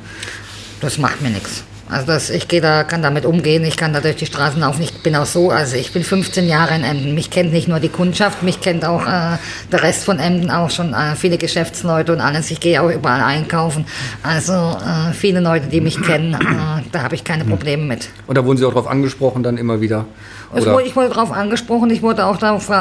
Das 0.82 0.98
macht 0.98 1.22
mir 1.22 1.30
nichts. 1.30 1.64
Also 1.90 2.08
das, 2.08 2.30
ich 2.30 2.48
gehe 2.48 2.60
da, 2.60 2.84
kann 2.84 3.02
damit 3.02 3.26
umgehen, 3.26 3.64
ich 3.64 3.78
kann 3.78 3.94
da 3.94 4.02
durch 4.02 4.18
die 4.18 4.26
Straßen 4.26 4.60
laufen. 4.60 4.82
Ich 4.82 4.94
bin 5.04 5.16
auch 5.16 5.26
so, 5.26 5.52
also 5.52 5.78
ich 5.78 5.94
bin 5.94 6.04
15 6.04 6.48
Jahre 6.48 6.76
in 6.76 6.84
Emden. 6.84 7.14
Mich 7.16 7.30
kennt 7.30 7.54
nicht 7.54 7.68
nur 7.68 7.80
die 7.80 7.90
Kundschaft, 7.90 8.44
mich 8.44 8.60
kennt 8.60 8.84
auch 8.84 9.04
äh, 9.08 9.38
der 9.72 9.84
Rest 9.84 10.04
von 10.04 10.20
Emden, 10.20 10.52
auch 10.52 10.70
schon 10.70 10.94
äh, 10.94 11.16
viele 11.16 11.38
Geschäftsleute 11.38 12.12
und 12.12 12.20
alles. 12.20 12.52
Ich 12.52 12.60
gehe 12.60 12.82
auch 12.82 12.90
überall 12.90 13.22
einkaufen. 13.22 13.86
Also 14.22 14.54
äh, 14.54 15.14
viele 15.14 15.40
Leute, 15.40 15.68
die 15.68 15.80
mich 15.80 16.02
kennen, 16.02 16.34
äh, 16.34 16.84
da 16.92 17.04
habe 17.04 17.16
ich 17.16 17.24
keine 17.24 17.46
Probleme 17.46 17.84
mit. 17.84 18.10
Und 18.28 18.38
da 18.38 18.44
wurden 18.44 18.58
Sie 18.58 18.66
auch 18.66 18.74
darauf 18.74 18.88
angesprochen 18.88 19.44
dann 19.44 19.58
immer 19.58 19.80
wieder? 19.80 20.06
Wurde, 20.52 20.84
ich 20.84 20.96
wurde 20.96 21.10
darauf 21.10 21.32
angesprochen, 21.32 21.90
ich 21.90 22.02
wurde 22.02 22.26
auch 22.26 22.38
darauf, 22.38 22.72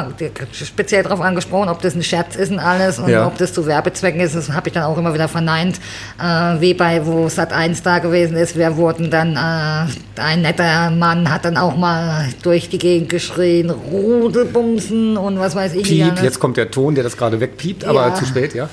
speziell 0.53 1.03
darauf 1.03 1.19
angesprochen, 1.19 1.69
ob 1.69 1.81
das 1.81 1.95
ein 1.95 2.03
Scherz 2.03 2.35
ist 2.35 2.51
und 2.51 2.59
alles 2.59 2.97
und 2.99 3.09
ja. 3.09 3.27
ob 3.27 3.37
das 3.37 3.53
zu 3.53 3.65
Werbezwecken 3.65 4.21
ist. 4.21 4.35
Das 4.35 4.51
habe 4.51 4.69
ich 4.69 4.73
dann 4.73 4.83
auch 4.83 4.97
immer 4.97 5.13
wieder 5.13 5.27
verneint. 5.27 5.79
Äh, 6.19 6.61
wie 6.61 6.73
bei, 6.73 7.05
wo 7.05 7.27
Sat 7.27 7.51
1 7.51 7.83
da 7.83 7.99
gewesen 7.99 8.37
ist, 8.37 8.57
wir 8.57 8.77
wurden 8.77 9.11
dann, 9.11 9.35
äh, 9.35 10.21
ein 10.21 10.41
netter 10.41 10.91
Mann 10.91 11.31
hat 11.31 11.45
dann 11.45 11.57
auch 11.57 11.75
mal 11.75 12.29
durch 12.41 12.69
die 12.69 12.77
Gegend 12.77 13.09
geschrien, 13.09 13.69
Rudelbumsen 13.69 15.17
und 15.17 15.39
was 15.39 15.55
weiß 15.55 15.73
ich. 15.73 15.83
Piep, 15.83 16.21
jetzt 16.23 16.39
kommt 16.39 16.57
der 16.57 16.71
Ton, 16.71 16.95
der 16.95 17.03
das 17.03 17.17
gerade 17.17 17.39
wegpiept, 17.39 17.83
aber 17.83 18.07
ja. 18.07 18.15
zu 18.15 18.25
spät, 18.25 18.53
ja. 18.53 18.69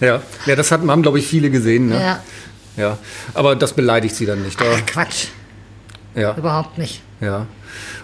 Ja, 0.00 0.20
ja 0.46 0.56
das 0.56 0.70
hatten, 0.70 0.90
haben, 0.90 1.02
glaube 1.02 1.18
ich, 1.18 1.26
viele 1.26 1.48
gesehen. 1.48 1.88
Ne? 1.88 2.00
Ja. 2.00 2.20
Ja, 2.76 2.98
aber 3.34 3.54
das 3.54 3.74
beleidigt 3.74 4.16
Sie 4.16 4.24
dann 4.24 4.42
nicht? 4.42 4.58
Ach, 4.60 4.86
Quatsch. 4.86 5.26
Ja. 6.14 6.34
Überhaupt 6.36 6.78
nicht. 6.78 7.02
Ja. 7.20 7.46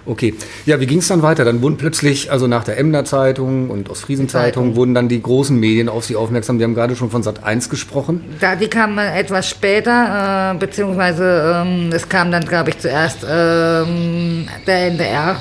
Okay. 0.06 0.34
Ja, 0.64 0.80
wie 0.80 0.86
ging 0.86 0.98
es 0.98 1.08
dann 1.08 1.22
weiter? 1.22 1.44
Dann 1.44 1.60
wurden 1.60 1.76
plötzlich, 1.76 2.30
also 2.32 2.46
nach 2.46 2.64
der 2.64 2.78
Emder 2.78 3.04
Zeitung 3.04 3.68
und 3.68 3.90
Ostfriesen 3.90 4.28
Zeitung, 4.28 4.76
wurden 4.76 4.94
dann 4.94 5.08
die 5.08 5.20
großen 5.20 5.58
Medien 5.58 5.88
auf 5.88 6.04
Sie 6.04 6.16
aufmerksam. 6.16 6.58
Sie 6.58 6.64
haben 6.64 6.74
gerade 6.74 6.96
schon 6.96 7.10
von 7.10 7.22
Sat 7.22 7.44
1 7.44 7.68
gesprochen. 7.68 8.24
Da, 8.40 8.54
die 8.56 8.68
kamen 8.68 8.98
etwas 8.98 9.48
später, 9.48 10.54
äh, 10.54 10.58
beziehungsweise 10.58 11.64
ähm, 11.66 11.90
es 11.92 12.08
kam 12.08 12.30
dann, 12.30 12.44
glaube 12.44 12.70
ich, 12.70 12.78
zuerst 12.78 13.26
ähm, 13.28 14.48
der 14.66 14.86
NDR. 14.86 15.36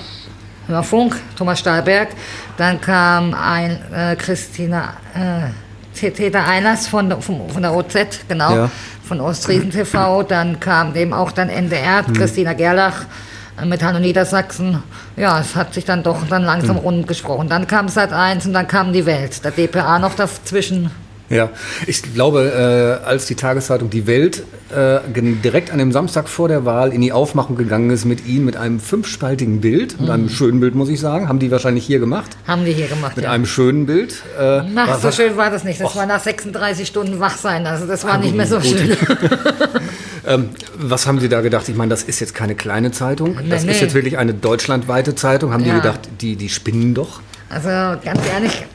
Funk, 0.83 1.15
Thomas 1.37 1.59
Stahlberg, 1.59 2.09
dann 2.57 2.81
kam 2.81 3.33
ein 3.33 3.79
äh, 3.93 4.17
Christina 4.17 4.95
äh, 5.15 5.47
Täter 5.97 6.45
Einlass 6.45 6.87
von, 6.87 7.21
von, 7.21 7.49
von 7.49 7.61
der 7.61 7.73
OZ, 7.73 8.27
genau, 8.27 8.55
ja. 8.55 8.71
von 9.03 9.19
Ostriesen 9.21 9.71
TV, 9.71 10.23
dann 10.23 10.59
kam 10.59 10.95
eben 10.95 11.13
auch 11.13 11.31
dann 11.31 11.49
NDR, 11.49 12.05
hm. 12.05 12.13
Christina 12.13 12.53
Gerlach, 12.53 13.05
mit 13.65 13.83
Hanno 13.83 13.99
Niedersachsen, 13.99 14.83
ja, 15.15 15.39
es 15.39 15.55
hat 15.55 15.73
sich 15.73 15.83
dann 15.83 16.03
doch 16.03 16.27
dann 16.29 16.43
langsam 16.43 16.75
mhm. 16.75 16.83
rund 16.83 17.07
gesprochen. 17.07 17.49
Dann 17.49 17.65
kam 17.65 17.89
Sat 17.89 18.13
1 18.13 18.45
und 18.45 18.53
dann 18.53 18.67
kam 18.67 18.93
die 18.93 19.05
Welt, 19.05 19.43
der 19.43 19.51
DPA 19.51 19.97
noch 19.99 20.13
dazwischen. 20.13 20.91
Ja, 21.29 21.49
ich 21.87 22.01
glaube, 22.13 22.99
äh, 23.03 23.05
als 23.05 23.25
die 23.25 23.35
Tageszeitung 23.35 23.89
Die 23.89 24.07
Welt 24.07 24.43
äh, 24.69 24.99
direkt 25.43 25.71
an 25.71 25.77
dem 25.77 25.91
Samstag 25.91 26.29
vor 26.29 26.47
der 26.47 26.63
Wahl 26.63 26.93
in 26.93 27.01
die 27.01 27.11
Aufmachung 27.11 27.57
gegangen 27.57 27.89
ist 27.89 28.05
mit 28.05 28.25
Ihnen, 28.25 28.45
mit 28.45 28.55
einem 28.55 28.79
fünfspaltigen 28.79 29.59
Bild, 29.59 29.99
mit 29.99 30.09
einem 30.09 30.23
mhm. 30.23 30.29
schönen 30.29 30.59
Bild, 30.61 30.75
muss 30.75 30.87
ich 30.87 31.01
sagen, 31.01 31.27
haben 31.27 31.39
die 31.39 31.51
wahrscheinlich 31.51 31.85
hier 31.85 31.99
gemacht? 31.99 32.37
Haben 32.47 32.63
die 32.63 32.71
hier 32.71 32.87
gemacht, 32.87 33.17
Mit 33.17 33.25
ja. 33.25 33.31
einem 33.31 33.45
schönen 33.45 33.85
Bild. 33.85 34.23
Äh, 34.39 34.61
Ach, 34.75 34.99
so 35.01 35.11
schön 35.11 35.35
war 35.35 35.49
das 35.49 35.65
nicht. 35.65 35.81
Das 35.81 35.87
och. 35.87 35.95
war 35.97 36.05
nach 36.05 36.21
36 36.21 36.87
Stunden 36.87 37.19
wach 37.19 37.37
sein, 37.37 37.67
also 37.67 37.85
das 37.85 38.05
war 38.05 38.13
ah, 38.13 38.17
nicht 38.17 38.35
mehr 38.35 38.47
so 38.47 38.59
gut. 38.59 38.65
schön. 38.65 38.95
ähm, 40.25 40.49
was 40.77 41.07
haben 41.07 41.19
Sie 41.19 41.27
da 41.27 41.41
gedacht? 41.41 41.67
Ich 41.67 41.75
meine, 41.75 41.89
das 41.89 42.03
ist 42.03 42.21
jetzt 42.21 42.35
keine 42.35 42.55
kleine 42.55 42.91
Zeitung. 42.91 43.35
Nee, 43.41 43.49
das 43.49 43.65
nee. 43.65 43.71
ist 43.71 43.81
jetzt 43.81 43.93
wirklich 43.93 44.17
eine 44.17 44.33
deutschlandweite 44.33 45.15
Zeitung. 45.15 45.51
Haben 45.51 45.65
ja. 45.65 45.73
die 45.73 45.81
gedacht, 45.81 45.99
die, 46.21 46.37
die 46.37 46.49
spinnen 46.49 46.93
doch? 46.93 47.21
Also 47.49 47.69
ganz 48.03 48.19
ehrlich, 48.33 48.65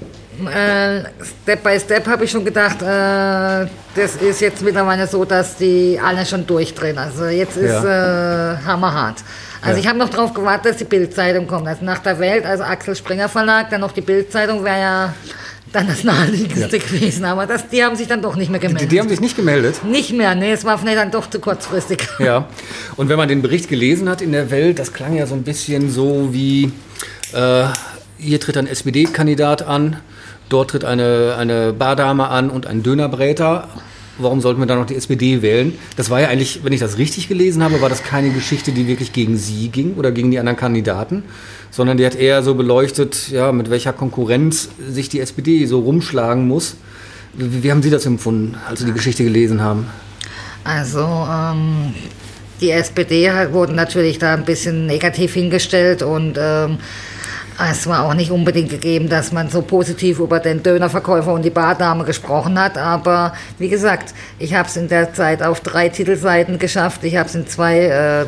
äh, 0.46 1.04
Step 1.42 1.62
by 1.62 1.78
Step 1.78 2.06
habe 2.06 2.24
ich 2.24 2.30
schon 2.30 2.44
gedacht, 2.44 2.82
äh, 2.82 3.66
das 3.94 4.16
ist 4.20 4.40
jetzt 4.40 4.62
mittlerweile 4.62 5.06
so, 5.06 5.24
dass 5.24 5.56
die 5.56 6.00
alle 6.02 6.24
schon 6.24 6.46
durchdrehen. 6.46 6.98
Also 6.98 7.26
jetzt 7.26 7.56
ist 7.56 7.70
ja. 7.70 8.54
äh, 8.54 8.56
hammerhart. 8.64 9.22
Also 9.60 9.76
ja. 9.76 9.80
ich 9.80 9.86
habe 9.86 9.98
noch 9.98 10.08
darauf 10.08 10.34
gewartet, 10.34 10.72
dass 10.72 10.76
die 10.78 10.84
Bildzeitung 10.84 11.46
kommt. 11.46 11.68
Also 11.68 11.84
nach 11.84 11.98
der 12.00 12.18
Welt, 12.18 12.44
also 12.44 12.64
Axel 12.64 12.96
Springer 12.96 13.28
Verlag, 13.28 13.70
dann 13.70 13.80
noch 13.80 13.92
die 13.92 14.00
Bildzeitung 14.00 14.64
wäre 14.64 14.80
ja 14.80 15.14
dann 15.72 15.86
das 15.86 16.04
naheliegendste 16.04 16.76
ja. 16.76 16.82
gewesen. 16.82 17.24
Aber 17.24 17.46
das, 17.46 17.68
die 17.68 17.82
haben 17.82 17.96
sich 17.96 18.08
dann 18.08 18.22
doch 18.22 18.36
nicht 18.36 18.50
mehr 18.50 18.60
gemeldet. 18.60 18.82
Die, 18.82 18.88
die, 18.88 19.00
haben 19.00 19.08
sich 19.08 19.20
nicht 19.20 19.36
gemeldet? 19.36 19.84
Nicht 19.84 20.12
mehr, 20.12 20.34
nee, 20.34 20.52
es 20.52 20.64
war 20.64 20.78
vielleicht 20.78 20.98
dann 20.98 21.10
doch 21.10 21.28
zu 21.30 21.40
kurzfristig. 21.40 22.08
Ja, 22.18 22.48
und 22.96 23.08
wenn 23.08 23.16
man 23.16 23.28
den 23.28 23.42
Bericht 23.42 23.68
gelesen 23.68 24.08
hat 24.08 24.20
in 24.20 24.32
der 24.32 24.50
Welt, 24.50 24.78
das 24.78 24.92
klang 24.92 25.14
ja 25.14 25.26
so 25.26 25.34
ein 25.34 25.42
bisschen 25.42 25.90
so 25.90 26.32
wie, 26.32 26.72
äh, 27.32 27.64
hier 28.18 28.40
tritt 28.40 28.56
ein 28.56 28.66
SPD-Kandidat 28.66 29.62
an, 29.62 29.96
Dort 30.52 30.70
tritt 30.70 30.84
eine, 30.84 31.36
eine 31.38 31.72
Bardame 31.72 32.28
an 32.28 32.50
und 32.50 32.66
ein 32.66 32.82
Dönerbräter. 32.82 33.68
Warum 34.18 34.42
sollten 34.42 34.60
wir 34.60 34.66
dann 34.66 34.78
noch 34.78 34.86
die 34.86 34.96
SPD 34.96 35.40
wählen? 35.40 35.78
Das 35.96 36.10
war 36.10 36.20
ja 36.20 36.28
eigentlich, 36.28 36.60
wenn 36.62 36.74
ich 36.74 36.80
das 36.80 36.98
richtig 36.98 37.26
gelesen 37.26 37.62
habe, 37.62 37.80
war 37.80 37.88
das 37.88 38.02
keine 38.02 38.28
Geschichte, 38.28 38.70
die 38.72 38.86
wirklich 38.86 39.14
gegen 39.14 39.38
Sie 39.38 39.68
ging 39.68 39.94
oder 39.94 40.12
gegen 40.12 40.30
die 40.30 40.38
anderen 40.38 40.58
Kandidaten, 40.58 41.22
sondern 41.70 41.96
die 41.96 42.04
hat 42.04 42.14
eher 42.14 42.42
so 42.42 42.54
beleuchtet, 42.54 43.30
ja, 43.30 43.50
mit 43.50 43.70
welcher 43.70 43.94
Konkurrenz 43.94 44.68
sich 44.90 45.08
die 45.08 45.20
SPD 45.20 45.64
so 45.64 45.80
rumschlagen 45.80 46.46
muss. 46.46 46.76
Wie, 47.32 47.62
wie 47.62 47.70
haben 47.70 47.82
Sie 47.82 47.88
das 47.88 48.04
empfunden, 48.04 48.56
als 48.68 48.80
Sie 48.80 48.84
die 48.86 48.92
Geschichte 48.92 49.24
gelesen 49.24 49.62
haben? 49.62 49.86
Also, 50.64 51.00
ähm, 51.00 51.94
die 52.60 52.72
SPD 52.72 53.30
wurde 53.52 53.72
natürlich 53.72 54.18
da 54.18 54.34
ein 54.34 54.44
bisschen 54.44 54.84
negativ 54.84 55.32
hingestellt 55.32 56.02
und 56.02 56.36
ähm, 56.38 56.76
es 57.70 57.86
war 57.86 58.04
auch 58.04 58.14
nicht 58.14 58.30
unbedingt 58.30 58.70
gegeben, 58.70 59.08
dass 59.08 59.32
man 59.32 59.48
so 59.48 59.62
positiv 59.62 60.18
über 60.18 60.40
den 60.40 60.62
Dönerverkäufer 60.62 61.32
und 61.32 61.42
die 61.42 61.50
Bardame 61.50 62.04
gesprochen 62.04 62.58
hat, 62.58 62.78
aber 62.78 63.32
wie 63.58 63.68
gesagt, 63.68 64.14
ich 64.38 64.54
habe 64.54 64.68
es 64.68 64.76
in 64.76 64.88
der 64.88 65.14
Zeit 65.14 65.42
auf 65.42 65.60
drei 65.60 65.88
Titelseiten 65.88 66.58
geschafft. 66.58 67.04
Ich 67.04 67.16
habe 67.16 67.28
es 67.28 67.34
in 67.34 67.46
zwei 67.46 67.78
äh, 67.78 68.26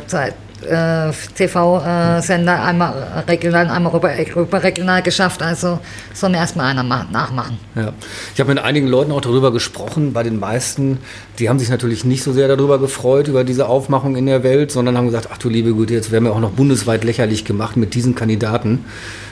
äh, 0.66 1.12
TV-Sender, 1.36 2.62
einmal 2.62 3.24
regional, 3.28 3.68
einmal 3.68 3.94
überregional 4.36 5.02
geschafft. 5.02 5.42
Also 5.42 5.78
soll 6.12 6.30
mir 6.30 6.38
erstmal 6.38 6.66
einer 6.66 6.82
nachmachen. 6.82 7.58
Ja. 7.74 7.92
Ich 8.34 8.40
habe 8.40 8.54
mit 8.54 8.62
einigen 8.62 8.86
Leuten 8.86 9.12
auch 9.12 9.20
darüber 9.20 9.52
gesprochen. 9.52 10.12
Bei 10.12 10.22
den 10.22 10.38
meisten, 10.38 10.98
die 11.38 11.48
haben 11.48 11.58
sich 11.58 11.68
natürlich 11.68 12.04
nicht 12.04 12.22
so 12.22 12.32
sehr 12.32 12.48
darüber 12.48 12.78
gefreut, 12.78 13.28
über 13.28 13.44
diese 13.44 13.68
Aufmachung 13.68 14.16
in 14.16 14.26
der 14.26 14.42
Welt, 14.42 14.70
sondern 14.70 14.96
haben 14.96 15.06
gesagt, 15.06 15.28
ach 15.32 15.38
du 15.38 15.48
liebe 15.48 15.74
Güte, 15.74 15.94
jetzt 15.94 16.10
werden 16.10 16.24
wir 16.24 16.32
auch 16.32 16.40
noch 16.40 16.52
bundesweit 16.52 17.04
lächerlich 17.04 17.44
gemacht 17.44 17.76
mit 17.76 17.94
diesen 17.94 18.14
Kandidaten. 18.14 18.84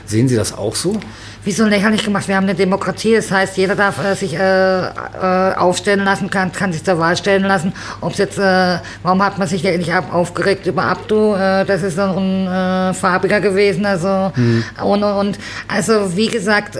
Sehen 0.06 0.28
Sie 0.28 0.36
das 0.36 0.56
auch 0.56 0.74
so? 0.74 0.98
Wieso 1.44 1.64
lächerlich 1.64 2.04
gemacht? 2.04 2.28
Wir 2.28 2.36
haben 2.36 2.44
eine 2.44 2.54
Demokratie, 2.54 3.16
das 3.16 3.30
heißt, 3.30 3.56
jeder 3.56 3.74
darf 3.74 4.04
äh, 4.04 4.14
sich 4.14 4.34
äh, 4.34 4.86
äh, 4.86 5.54
aufstellen 5.56 6.04
lassen, 6.04 6.30
kann, 6.30 6.52
kann 6.52 6.72
sich 6.72 6.84
zur 6.84 6.98
Wahl 6.98 7.16
stellen 7.16 7.42
lassen. 7.42 7.72
Ob's 8.00 8.18
jetzt, 8.18 8.38
äh, 8.38 8.78
warum 9.02 9.22
hat 9.24 9.38
man 9.38 9.48
sich 9.48 9.62
ja 9.62 9.76
nicht 9.76 9.92
aufgeregt 9.92 10.66
über 10.66 10.84
Abdu? 10.84 11.34
Äh, 11.34 11.64
das 11.64 11.82
ist 11.82 11.98
doch 11.98 12.16
ein 12.16 12.94
farbiger 12.94 13.40
gewesen, 13.40 13.84
also 13.84 14.30
hm. 14.34 14.64
und, 14.84 15.02
und 15.02 15.38
also 15.66 16.16
wie 16.16 16.28
gesagt. 16.28 16.76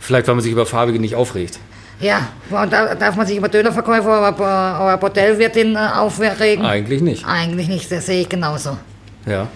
Vielleicht, 0.00 0.28
weil 0.28 0.34
man 0.34 0.42
sich 0.42 0.52
über 0.52 0.66
Farbige 0.66 0.98
nicht 0.98 1.14
aufregt. 1.14 1.58
Ja, 2.00 2.28
da 2.50 2.94
darf 2.94 3.16
man 3.16 3.26
sich 3.26 3.38
über 3.38 3.48
Dönerverkäufer 3.48 4.18
oder, 4.18 4.84
oder 4.84 4.98
Bordellwirtin 4.98 5.76
aufregen? 5.76 6.64
Eigentlich 6.64 7.00
nicht. 7.00 7.24
Eigentlich 7.26 7.68
nicht, 7.68 7.90
das 7.90 8.06
sehe 8.06 8.22
ich 8.22 8.28
genauso. 8.28 8.76
Ja. 9.26 9.48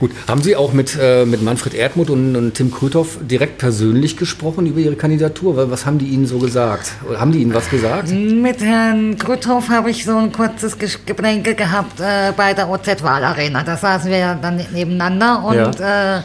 Gut, 0.00 0.12
haben 0.26 0.42
Sie 0.42 0.56
auch 0.56 0.72
mit, 0.72 0.96
äh, 0.98 1.26
mit 1.26 1.42
Manfred 1.42 1.74
Erdmuth 1.74 2.08
und, 2.08 2.34
und 2.34 2.54
Tim 2.54 2.72
Krüthoff 2.72 3.18
direkt 3.20 3.58
persönlich 3.58 4.16
gesprochen 4.16 4.64
über 4.64 4.80
Ihre 4.80 4.96
Kandidatur? 4.96 5.70
Was 5.70 5.84
haben 5.84 5.98
die 5.98 6.06
Ihnen 6.06 6.26
so 6.26 6.38
gesagt? 6.38 6.92
Oder 7.06 7.20
haben 7.20 7.32
die 7.32 7.42
Ihnen 7.42 7.52
was 7.52 7.68
gesagt? 7.68 8.08
Mit 8.08 8.62
Herrn 8.62 9.18
Krüthoff 9.18 9.68
habe 9.68 9.90
ich 9.90 10.06
so 10.06 10.16
ein 10.16 10.32
kurzes 10.32 10.78
Geplänkel 10.78 11.54
gehabt 11.54 12.00
äh, 12.00 12.32
bei 12.34 12.54
der 12.54 12.70
OZ-Wahlarena. 12.70 13.62
Da 13.62 13.76
saßen 13.76 14.10
wir 14.10 14.16
ja 14.16 14.34
dann 14.40 14.64
nebeneinander 14.72 15.44
und 15.44 15.78
ja. 15.78 16.18
äh, 16.18 16.22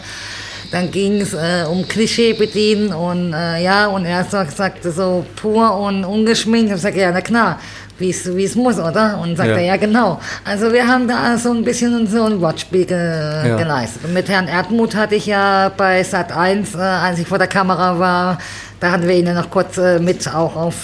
dann 0.72 0.90
ging 0.90 1.20
es 1.20 1.34
äh, 1.34 1.66
um 1.70 1.86
Klischee 1.86 2.32
bedienen 2.32 2.94
und 2.94 3.34
äh, 3.34 3.62
ja, 3.62 3.88
und 3.88 4.06
er 4.06 4.24
sagte 4.24 4.92
so 4.92 5.26
pur 5.36 5.78
und 5.78 6.06
ungeschminkt. 6.06 6.74
Ich 6.74 6.82
sagte, 6.82 7.00
ja, 7.00 7.12
na 7.12 7.22
klar, 7.22 7.60
wie 7.98 8.10
es 8.10 8.56
muss, 8.56 8.78
oder? 8.78 9.20
Und 9.22 9.38
sagt 9.38 9.50
ja. 9.50 9.56
er, 9.56 9.64
ja 9.64 9.78
genau. 9.78 10.20
Also 10.44 10.74
wir 10.74 10.88
haben 10.88 11.08
da 11.08 11.38
so 11.38 11.52
ein 11.52 11.64
bisschen 11.64 12.08
so 12.08 12.24
ein 12.24 12.42
Wortspiel 12.42 12.86
ge 12.86 12.98
ja. 12.98 13.56
geleistet. 13.56 14.06
Und 14.06 14.14
mit 14.14 14.30
Herrn 14.30 14.48
Erdmuth 14.48 14.96
hatte 14.96 15.16
ich 15.16 15.26
ja 15.26 15.72
bei 15.76 16.04
Sat 16.04 16.32
1, 16.32 16.76
äh, 16.76 16.80
als 16.80 17.20
ich 17.20 17.28
vor 17.28 17.38
der 17.38 17.48
Kamera 17.48 18.00
war, 18.00 18.38
da 18.80 18.92
hatten 18.92 19.08
wir 19.08 19.16
ihn 19.16 19.28
ja 19.28 19.34
noch 19.34 19.50
kurz 19.50 19.78
äh, 19.78 20.00
mit 20.00 20.28
auch 20.34 20.56
auf 20.56 20.76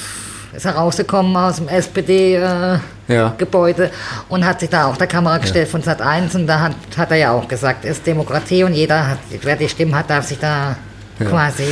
ist 0.54 0.66
herausgekommen 0.66 1.34
aus 1.38 1.56
dem 1.58 1.68
SPD-Gebäude 1.70 3.84
äh, 3.84 3.88
ja. 3.88 3.92
und 4.28 4.46
hat 4.46 4.60
sich 4.60 4.70
da 4.70 4.88
auch 4.88 4.98
der 4.98 5.08
Kamera 5.08 5.38
gestellt 5.38 5.68
ja. 5.68 5.72
von 5.72 5.82
Sat 5.82 6.02
1 6.02 6.36
und 6.36 6.46
da 6.46 6.60
hat, 6.60 6.76
hat 6.98 7.12
er 7.12 7.18
ja 7.18 7.32
auch 7.32 7.48
gesagt, 7.48 7.86
es 7.86 7.98
ist 7.98 8.08
Demokratie 8.08 8.66
und 8.66 8.74
jeder, 8.74 9.12
hat, 9.12 9.20
wer 9.44 9.56
die 9.56 9.70
Stimmen 9.70 9.96
hat, 9.96 10.10
darf 10.10 10.26
sich 10.26 10.40
da 10.40 10.76
ja. 11.20 11.26
quasi 11.26 11.72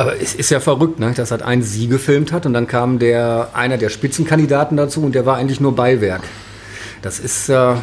aber 0.00 0.18
es 0.18 0.34
ist 0.34 0.48
ja 0.48 0.60
verrückt, 0.60 0.98
ne? 0.98 1.12
dass 1.14 1.30
halt 1.30 1.42
ein 1.42 1.62
Sie 1.62 1.86
gefilmt 1.86 2.32
hat 2.32 2.46
und 2.46 2.54
dann 2.54 2.66
kam 2.66 2.98
der, 2.98 3.50
einer 3.52 3.76
der 3.76 3.90
Spitzenkandidaten 3.90 4.74
dazu 4.78 5.02
und 5.02 5.14
der 5.14 5.26
war 5.26 5.36
eigentlich 5.36 5.60
nur 5.60 5.76
Beiwerk. 5.76 6.22
Das 7.02 7.18
ist, 7.18 7.50
äh, 7.50 7.74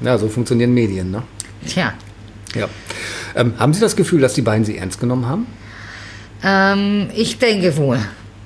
ja, 0.00 0.18
so 0.18 0.28
funktionieren 0.28 0.72
Medien, 0.72 1.10
ne? 1.10 1.22
Tja. 1.66 1.92
Ja. 2.54 2.66
Ähm, 3.36 3.52
haben 3.58 3.74
Sie 3.74 3.80
das 3.80 3.94
Gefühl, 3.94 4.22
dass 4.22 4.32
die 4.32 4.40
beiden 4.40 4.64
Sie 4.64 4.78
ernst 4.78 5.00
genommen 5.00 5.26
haben? 5.28 5.46
Ähm, 6.42 7.10
ich 7.14 7.38
denke 7.38 7.76
wohl, 7.76 7.98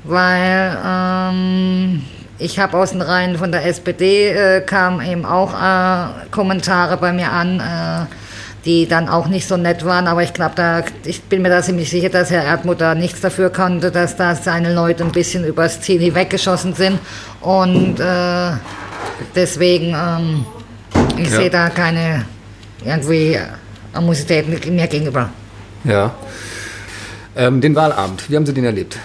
weil 0.03 0.77
ähm, 0.85 2.03
ich 2.41 2.59
habe 2.59 2.77
aus 2.77 2.91
den 2.91 3.01
Reihen 3.01 3.39
von 3.39 3.53
der 3.53 3.65
SPD 3.65 4.31
äh, 4.31 4.61
kamen 4.61 5.01
eben 5.07 5.25
auch 5.25 5.55
äh, 5.55 6.27
Kommentare 6.33 6.97
bei 6.97 7.13
mir 7.13 7.31
an 7.31 7.61
äh, 7.61 8.07
die 8.65 8.87
dann 8.87 9.09
auch 9.09 9.29
nicht 9.29 9.47
so 9.47 9.57
nett 9.57 9.85
waren. 9.85 10.07
Aber 10.07 10.23
ich 10.23 10.33
glaube, 10.33 10.55
da, 10.57 10.83
ich 11.05 11.23
bin 11.23 11.43
mir 11.43 11.51
da 11.51 11.63
ziemlich 11.63 11.91
sicher, 11.91 12.09
dass 12.09 12.31
Herr 12.31 12.45
Erdmuth 12.45 12.81
da 12.81 12.95
nichts 12.95 13.21
dafür 13.21 13.51
konnte, 13.51 13.91
dass 13.91 14.17
da 14.17 14.35
seine 14.35 14.75
Leute 14.75 15.05
ein 15.05 15.13
bisschen 15.13 15.45
übers 15.45 15.81
Ziel 15.81 16.01
hinweggeschossen 16.01 16.75
sind. 16.75 16.99
Und 17.41 18.01
äh, 18.01 18.53
deswegen, 19.35 19.95
ähm, 19.95 20.47
ich 21.17 21.31
ja. 21.31 21.37
sehe 21.37 21.51
da 21.51 21.69
keine 21.69 22.25
irgendwie 22.85 23.39
Animosität 23.93 24.67
mir 24.69 24.87
gegenüber. 24.87 25.31
Ja. 25.85 26.15
Ähm, 27.37 27.61
den 27.61 27.75
Wahlabend, 27.75 28.29
wie 28.31 28.37
haben 28.37 28.47
Sie 28.47 28.55
den 28.55 28.65
erlebt? 28.65 28.99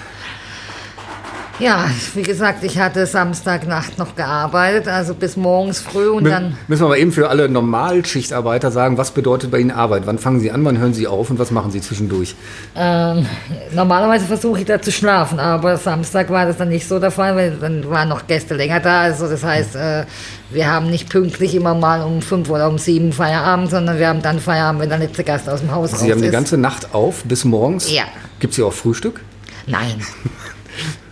Ja, 1.60 1.90
wie 2.14 2.22
gesagt, 2.22 2.64
ich 2.64 2.80
hatte 2.80 3.06
Samstagnacht 3.06 3.98
noch 3.98 4.16
gearbeitet, 4.16 4.88
also 4.88 5.14
bis 5.14 5.36
morgens 5.36 5.82
früh 5.82 6.08
und 6.08 6.26
M 6.26 6.32
dann. 6.32 6.58
Müssen 6.68 6.84
wir 6.84 6.90
mal 6.90 6.98
eben 6.98 7.12
für 7.12 7.30
alle 7.30 7.50
Normalschichtarbeiter 7.50 8.72
sagen, 8.72 8.98
was 8.98 9.12
bedeutet 9.12 9.52
bei 9.52 9.60
Ihnen 9.60 9.72
Arbeit? 9.72 10.04
Wann 10.06 10.20
fangen 10.20 10.40
Sie 10.40 10.52
an, 10.52 10.64
wann 10.64 10.78
hören 10.78 10.94
Sie 10.94 11.06
auf 11.08 11.30
und 11.30 11.38
was 11.38 11.52
machen 11.52 11.72
Sie 11.72 11.82
zwischendurch? 11.82 12.36
Ähm, 12.76 13.26
normalerweise 13.74 14.26
versuche 14.26 14.60
ich 14.60 14.66
da 14.66 14.82
zu 14.82 14.92
schlafen, 14.92 15.40
aber 15.40 15.76
Samstag 15.78 16.30
war 16.30 16.46
das 16.46 16.58
dann 16.58 16.70
nicht 16.70 16.88
so 16.88 16.98
der 16.98 17.12
Fall, 17.12 17.36
weil 17.36 17.52
dann 17.60 17.90
waren 17.90 18.08
noch 18.08 18.26
Gäste 18.26 18.56
länger 18.56 18.80
da. 18.80 19.02
Also 19.02 19.28
das 19.28 19.44
heißt, 19.44 19.76
äh, 19.76 20.06
wir 20.52 20.72
haben 20.72 20.90
nicht 20.90 21.10
pünktlich 21.10 21.56
immer 21.56 21.76
mal 21.76 22.02
um 22.04 22.22
fünf 22.22 22.50
oder 22.50 22.70
um 22.70 22.78
sieben 22.78 23.12
Feierabend, 23.12 23.70
sondern 23.70 24.00
wir 24.00 24.08
haben 24.08 24.22
dann 24.22 24.40
Feierabend, 24.40 24.82
wenn 24.82 24.90
der 24.90 25.00
letzte 25.00 25.26
Gast 25.26 25.50
aus 25.50 25.60
dem 25.60 25.72
Haus 25.72 25.92
Sie 25.92 26.12
haben 26.12 26.22
die 26.22 26.30
ganze 26.30 26.58
Nacht 26.58 26.94
auf 26.94 27.24
bis 27.26 27.44
morgens? 27.44 27.92
Ja. 27.92 28.04
Gibt 28.40 28.52
es 28.52 28.56
hier 28.56 28.66
auch 28.66 28.74
Frühstück? 28.74 29.20
Nein. 29.68 30.02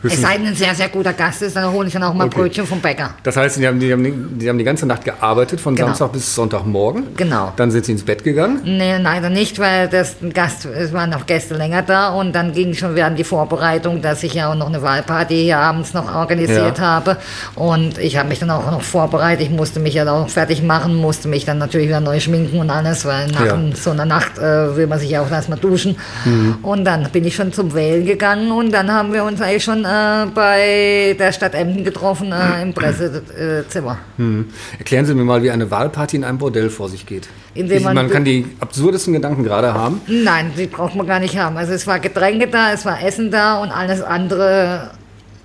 Es 0.03 0.21
sei 0.21 0.37
denn, 0.37 0.47
ein 0.47 0.55
sehr, 0.55 0.75
sehr 0.75 0.89
guter 0.89 1.13
Gast 1.13 1.41
ist, 1.41 1.55
dann 1.55 1.71
hole 1.71 1.87
ich 1.87 1.93
dann 1.93 2.03
auch 2.03 2.13
mal 2.13 2.25
okay. 2.27 2.41
Brötchen 2.41 2.65
vom 2.65 2.79
Bäcker. 2.79 3.11
Das 3.23 3.35
heißt, 3.35 3.57
die 3.57 3.67
haben, 3.67 3.79
die, 3.79 3.91
haben 3.91 4.03
die, 4.03 4.11
die 4.11 4.49
haben 4.49 4.57
die 4.57 4.63
ganze 4.63 4.85
Nacht 4.85 5.03
gearbeitet, 5.03 5.59
von 5.59 5.75
genau. 5.75 5.87
Samstag 5.87 6.11
bis 6.13 6.35
Sonntagmorgen. 6.35 7.15
Genau. 7.15 7.53
Dann 7.55 7.71
sind 7.71 7.85
Sie 7.85 7.93
ins 7.93 8.03
Bett 8.03 8.23
gegangen? 8.23 8.61
Nee, 8.63 8.97
leider 8.97 9.29
nicht, 9.29 9.59
weil 9.59 9.87
das 9.87 10.17
Gast, 10.33 10.65
es 10.65 10.93
waren 10.93 11.09
noch 11.09 11.25
Gäste 11.25 11.55
länger 11.55 11.81
da 11.81 12.09
und 12.09 12.33
dann 12.33 12.53
ging 12.53 12.73
schon 12.73 12.95
während 12.95 13.17
die 13.17 13.23
Vorbereitung, 13.23 14.01
dass 14.01 14.23
ich 14.23 14.33
ja 14.33 14.51
auch 14.51 14.55
noch 14.55 14.67
eine 14.67 14.81
Wahlparty 14.81 15.35
hier 15.35 15.57
abends 15.57 15.93
noch 15.93 16.13
organisiert 16.13 16.77
ja. 16.77 16.83
habe. 16.83 17.17
Und 17.55 17.97
ich 17.97 18.17
habe 18.17 18.29
mich 18.29 18.39
dann 18.39 18.51
auch 18.51 18.69
noch 18.69 18.81
vorbereitet. 18.81 19.47
Ich 19.47 19.51
musste 19.51 19.79
mich 19.79 19.95
ja 19.95 20.09
auch 20.11 20.29
fertig 20.29 20.61
machen, 20.61 20.95
musste 20.95 21.27
mich 21.27 21.45
dann 21.45 21.57
natürlich 21.57 21.87
wieder 21.87 22.01
neu 22.01 22.19
schminken 22.19 22.59
und 22.59 22.69
alles, 22.69 23.05
weil 23.05 23.27
nach 23.27 23.45
ja. 23.45 23.57
so 23.73 23.91
einer 23.91 24.05
Nacht 24.05 24.37
äh, 24.37 24.75
will 24.75 24.87
man 24.87 24.99
sich 24.99 25.09
ja 25.09 25.21
auch 25.21 25.31
erstmal 25.31 25.59
duschen. 25.59 25.97
Mhm. 26.25 26.57
Und 26.61 26.85
dann 26.85 27.09
bin 27.11 27.25
ich 27.25 27.35
schon 27.35 27.51
zum 27.51 27.73
Wählen 27.73 28.05
gegangen 28.05 28.51
und 28.51 28.71
dann 28.71 28.91
haben 28.91 29.13
wir 29.13 29.23
uns 29.23 29.41
eigentlich 29.41 29.63
schon 29.63 29.86
äh, 29.87 30.25
bei 30.33 31.15
der 31.17 31.31
Stadt 31.31 31.53
Emden 31.53 31.83
getroffen 31.83 32.31
äh, 32.31 32.61
im 32.61 32.73
Pressezimmer. 32.73 33.99
Hm. 34.17 34.45
Erklären 34.77 35.05
Sie 35.05 35.13
mir 35.13 35.23
mal, 35.23 35.41
wie 35.43 35.51
eine 35.51 35.71
Wahlparty 35.71 36.17
in 36.17 36.23
einem 36.23 36.37
Bordell 36.37 36.69
vor 36.69 36.89
sich 36.89 37.05
geht. 37.05 37.27
Indem 37.53 37.83
man, 37.83 37.95
man 37.95 38.09
kann 38.09 38.23
die 38.23 38.45
absurdesten 38.59 39.13
Gedanken 39.13 39.43
gerade 39.43 39.73
haben. 39.73 40.01
Nein, 40.07 40.51
die 40.57 40.67
braucht 40.67 40.95
man 40.95 41.07
gar 41.07 41.19
nicht 41.19 41.37
haben. 41.37 41.57
Also 41.57 41.73
es 41.73 41.87
war 41.87 41.99
Getränke 41.99 42.47
da, 42.47 42.73
es 42.73 42.85
war 42.85 43.03
Essen 43.03 43.31
da 43.31 43.61
und 43.61 43.71
alles 43.71 44.01
andere 44.01 44.91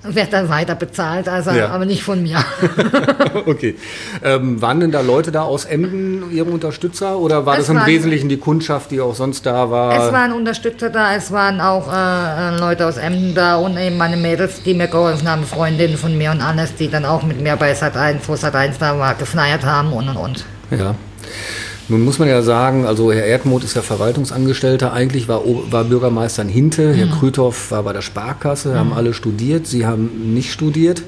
wird 0.04 0.32
dann 0.32 0.48
weiter 0.48 0.74
bezahlt, 0.74 1.28
also 1.28 1.50
ja. 1.50 1.68
aber 1.68 1.84
nicht 1.84 2.02
von 2.02 2.22
mir. 2.22 2.44
okay. 3.46 3.76
Ähm, 4.22 4.60
waren 4.60 4.80
denn 4.80 4.90
da 4.90 5.00
Leute 5.00 5.30
da 5.30 5.42
aus 5.42 5.64
Emden, 5.64 6.30
Ihre 6.32 6.50
Unterstützer, 6.50 7.18
oder 7.18 7.46
war 7.46 7.54
es 7.54 7.60
das 7.60 7.68
im 7.70 7.76
waren, 7.76 7.86
Wesentlichen 7.86 8.28
die 8.28 8.38
Kundschaft, 8.38 8.90
die 8.90 9.00
auch 9.00 9.14
sonst 9.14 9.46
da 9.46 9.70
war? 9.70 10.06
Es 10.06 10.12
waren 10.12 10.32
Unterstützer 10.32 10.90
da, 10.90 11.14
es 11.14 11.30
waren 11.30 11.60
auch 11.60 11.92
äh, 11.92 12.58
Leute 12.58 12.86
aus 12.86 12.96
Emden 12.96 13.34
da 13.34 13.56
und 13.56 13.76
eben 13.76 13.96
meine 13.96 14.16
Mädels, 14.16 14.62
die 14.62 14.74
mir 14.74 14.88
geholfen 14.88 15.28
haben, 15.28 15.44
Freundinnen 15.44 15.96
von 15.96 16.16
mir 16.16 16.32
und 16.32 16.40
alles, 16.40 16.74
die 16.74 16.90
dann 16.90 17.04
auch 17.04 17.22
mit 17.22 17.40
mir 17.40 17.56
bei 17.56 17.72
Sat 17.74 17.96
1, 17.96 18.28
wo 18.28 18.34
Sat 18.34 18.56
1 18.56 18.78
da 18.78 18.98
war, 18.98 19.14
gefeiert 19.14 19.64
haben 19.64 19.92
und 19.92 20.08
und 20.08 20.16
und. 20.16 20.44
Ja. 20.70 20.94
Nun 21.88 22.02
muss 22.02 22.18
man 22.18 22.28
ja 22.28 22.42
sagen, 22.42 22.86
also 22.86 23.12
Herr 23.12 23.24
Erdmuth 23.24 23.64
ist 23.64 23.74
ja 23.74 23.82
Verwaltungsangestellter, 23.82 24.92
eigentlich 24.92 25.28
war, 25.28 25.42
war 25.44 25.84
Bürgermeister 25.84 26.42
in 26.42 26.48
Hinte, 26.48 26.88
mhm. 26.88 26.94
Herr 26.94 27.06
Krüthoff 27.08 27.70
war 27.70 27.82
bei 27.82 27.92
der 27.92 28.02
Sparkasse, 28.02 28.70
mhm. 28.70 28.74
haben 28.76 28.92
alle 28.92 29.14
studiert, 29.14 29.66
Sie 29.66 29.84
haben 29.84 30.32
nicht 30.34 30.52
studiert, 30.52 31.02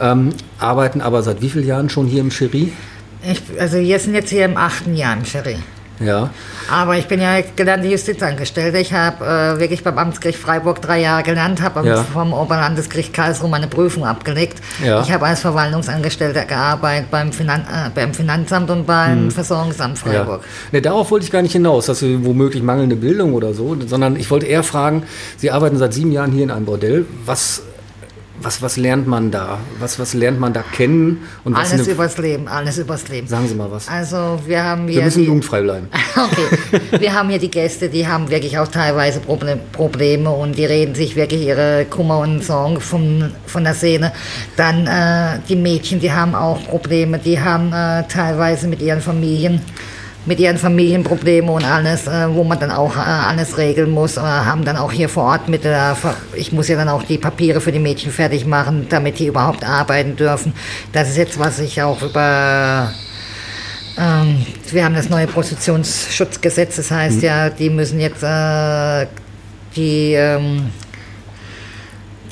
ähm, 0.00 0.30
arbeiten 0.58 1.00
aber 1.00 1.22
seit 1.22 1.42
wie 1.42 1.50
vielen 1.50 1.66
Jahren 1.66 1.88
schon 1.88 2.06
hier 2.06 2.20
im 2.20 2.30
Cherie? 2.30 2.72
also 3.58 3.78
wir 3.78 3.98
sind 3.98 4.14
jetzt 4.14 4.30
hier 4.30 4.44
im 4.44 4.56
achten 4.56 4.94
Jahr 4.94 5.16
im 5.16 5.24
Cherie. 5.24 5.58
Ja. 6.00 6.30
Aber 6.70 6.96
ich 6.96 7.06
bin 7.06 7.20
ja 7.20 7.40
gelernte 7.56 7.88
Justizangestellte. 7.88 8.78
Ich 8.78 8.92
habe 8.92 9.24
äh, 9.24 9.60
wirklich 9.60 9.82
beim 9.82 9.98
Amtsgericht 9.98 10.38
Freiburg 10.38 10.80
drei 10.80 11.00
Jahre 11.00 11.22
gelernt, 11.22 11.60
habe 11.62 11.86
ja. 11.86 12.02
vom 12.02 12.32
Oberlandesgericht 12.32 13.12
Karlsruhe 13.12 13.48
meine 13.48 13.66
Prüfung 13.66 14.04
abgelegt. 14.04 14.60
Ja. 14.84 15.02
Ich 15.02 15.12
habe 15.12 15.26
als 15.26 15.40
Verwaltungsangestellter 15.40 16.44
gearbeitet 16.44 17.10
beim, 17.10 17.32
Finan 17.32 17.62
äh, 17.62 17.90
beim 17.94 18.14
Finanzamt 18.14 18.70
und 18.70 18.86
beim 18.86 19.24
hm. 19.24 19.30
Versorgungsamt 19.30 19.98
Freiburg. 19.98 20.42
Ja. 20.42 20.48
Nee, 20.72 20.80
darauf 20.80 21.10
wollte 21.10 21.24
ich 21.24 21.32
gar 21.32 21.42
nicht 21.42 21.52
hinaus, 21.52 21.86
dass 21.86 22.00
Sie 22.00 22.24
womöglich 22.24 22.62
mangelnde 22.62 22.96
Bildung 22.96 23.34
oder 23.34 23.54
so, 23.54 23.76
sondern 23.86 24.16
ich 24.16 24.30
wollte 24.30 24.46
eher 24.46 24.62
fragen, 24.62 25.02
Sie 25.36 25.50
arbeiten 25.50 25.78
seit 25.78 25.94
sieben 25.94 26.12
Jahren 26.12 26.32
hier 26.32 26.44
in 26.44 26.50
einem 26.50 26.66
Bordell. 26.66 27.06
Was 27.24 27.62
was, 28.40 28.62
was 28.62 28.76
lernt 28.76 29.06
man 29.06 29.30
da? 29.30 29.58
Was, 29.78 29.98
was 29.98 30.14
lernt 30.14 30.38
man 30.38 30.52
da 30.52 30.62
kennen? 30.62 31.22
Und 31.44 31.56
alles 31.56 31.72
eine... 31.72 31.82
übers 31.82 32.16
Leben, 32.18 32.48
alles 32.48 32.78
übers 32.78 33.08
Leben. 33.08 33.26
Sagen 33.26 33.48
Sie 33.48 33.54
mal 33.54 33.70
was. 33.70 33.88
Also 33.88 34.38
wir 34.46 34.62
haben 34.62 34.86
hier... 34.86 34.98
Wir 34.98 35.04
müssen 35.04 35.20
die... 35.20 35.26
jugendfrei 35.26 35.62
bleiben. 35.62 35.88
okay. 36.16 37.00
wir 37.00 37.12
haben 37.12 37.28
hier 37.30 37.38
die 37.38 37.50
Gäste, 37.50 37.88
die 37.88 38.06
haben 38.06 38.30
wirklich 38.30 38.58
auch 38.58 38.68
teilweise 38.68 39.20
Probleme 39.20 40.30
und 40.30 40.56
die 40.56 40.64
reden 40.64 40.94
sich 40.94 41.16
wirklich 41.16 41.42
ihre 41.42 41.86
Kummer 41.86 42.18
und 42.18 42.44
Sorgen 42.44 42.80
von, 42.80 43.32
von 43.46 43.64
der 43.64 43.74
Szene. 43.74 44.12
Dann 44.56 44.86
äh, 44.86 45.40
die 45.48 45.56
Mädchen, 45.56 46.00
die 46.00 46.12
haben 46.12 46.34
auch 46.34 46.62
Probleme, 46.64 47.18
die 47.18 47.40
haben 47.40 47.72
äh, 47.72 48.06
teilweise 48.08 48.68
mit 48.68 48.80
ihren 48.80 49.00
Familien 49.00 49.60
mit 50.28 50.38
ihren 50.38 50.58
Familienproblemen 50.58 51.48
und 51.50 51.64
alles, 51.64 52.06
äh, 52.06 52.28
wo 52.28 52.44
man 52.44 52.60
dann 52.60 52.70
auch 52.70 52.94
äh, 52.96 53.00
alles 53.00 53.56
regeln 53.56 53.90
muss, 53.90 54.18
äh, 54.18 54.20
haben 54.20 54.64
dann 54.64 54.76
auch 54.76 54.92
hier 54.92 55.08
vor 55.08 55.24
Ort 55.24 55.48
mit 55.48 55.64
der, 55.64 55.96
ich 56.34 56.52
muss 56.52 56.68
ja 56.68 56.76
dann 56.76 56.90
auch 56.90 57.02
die 57.02 57.16
Papiere 57.16 57.62
für 57.62 57.72
die 57.72 57.78
Mädchen 57.78 58.12
fertig 58.12 58.44
machen, 58.46 58.86
damit 58.90 59.18
die 59.18 59.26
überhaupt 59.26 59.64
arbeiten 59.64 60.16
dürfen. 60.16 60.52
Das 60.92 61.08
ist 61.08 61.16
jetzt, 61.16 61.38
was 61.38 61.58
ich 61.58 61.80
auch 61.80 62.02
über 62.02 62.92
ähm, 63.98 64.44
wir 64.70 64.84
haben 64.84 64.94
das 64.94 65.08
neue 65.08 65.26
Prostitutionsschutzgesetz, 65.26 66.76
das 66.76 66.90
heißt 66.90 67.16
mhm. 67.16 67.24
ja, 67.24 67.50
die 67.50 67.70
müssen 67.70 67.98
jetzt 67.98 68.22
äh, 68.22 69.06
die 69.74 70.12
ähm, 70.12 70.70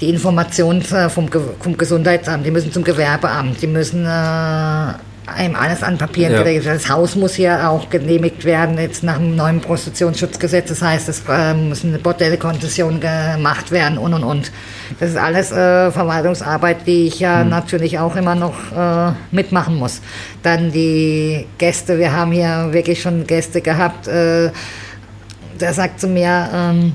die 0.01 0.11
Informationen 0.11 0.83
äh, 0.83 1.09
vom, 1.09 1.29
vom 1.29 1.77
Gesundheitsamt, 1.77 2.45
die 2.45 2.51
müssen 2.51 2.71
zum 2.71 2.85
Gewerbeamt, 2.85 3.63
die 3.63 3.67
müssen 3.67 4.05
äh, 4.05 4.93
einem 5.27 5.57
alles 5.57 5.83
an 5.83 5.99
Papieren 5.99 6.33
ja. 6.33 6.39
geregelt. 6.43 6.67
Das 6.67 6.89
Haus 6.89 7.17
muss 7.17 7.37
ja 7.37 7.69
auch 7.69 7.91
genehmigt 7.91 8.45
werden, 8.45 8.79
jetzt 8.79 9.03
nach 9.03 9.19
dem 9.19 9.35
neuen 9.35 9.61
Prostitutionsschutzgesetz. 9.61 10.69
Das 10.69 10.83
heißt, 10.83 11.09
es 11.09 11.23
äh, 11.29 11.55
muss 11.55 11.85
eine 11.85 11.99
Bordellkonzession 11.99 13.01
gemacht 13.01 13.71
werden 13.73 13.99
und 13.99 14.15
und 14.15 14.23
und. 14.23 14.53
Das 15.01 15.11
ist 15.11 15.17
alles 15.17 15.51
äh, 15.51 15.91
Verwaltungsarbeit, 15.91 16.87
die 16.87 17.09
ich 17.09 17.21
ja 17.21 17.41
hm. 17.41 17.49
natürlich 17.49 17.99
auch 17.99 18.15
immer 18.15 18.35
noch 18.35 18.55
äh, 18.73 19.13
mitmachen 19.33 19.77
muss. 19.77 20.01
Dann 20.43 20.71
die 20.71 21.47
Gäste, 21.59 21.99
wir 21.99 22.13
haben 22.13 22.31
hier 22.31 22.69
wirklich 22.71 23.03
schon 23.03 23.27
Gäste 23.27 23.61
gehabt, 23.61 24.07
äh, 24.07 24.51
der 25.61 25.73
sagt 25.73 26.01
zu 26.01 26.07
mir, 26.07 26.49
ähm, 26.55 26.93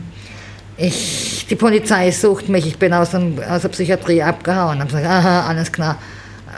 ich, 0.77 1.45
die 1.49 1.55
Polizei 1.55 2.11
sucht 2.11 2.47
mich, 2.47 2.65
ich 2.65 2.79
bin 2.79 2.93
aus, 2.93 3.11
dem, 3.11 3.39
aus 3.39 3.63
der 3.63 3.69
Psychiatrie 3.69 4.23
abgehauen. 4.23 4.79
Dann 4.79 4.87
habe 4.87 4.99
ich 4.99 5.03
gesagt, 5.03 5.25
aha, 5.25 5.47
alles 5.47 5.71
klar 5.71 5.97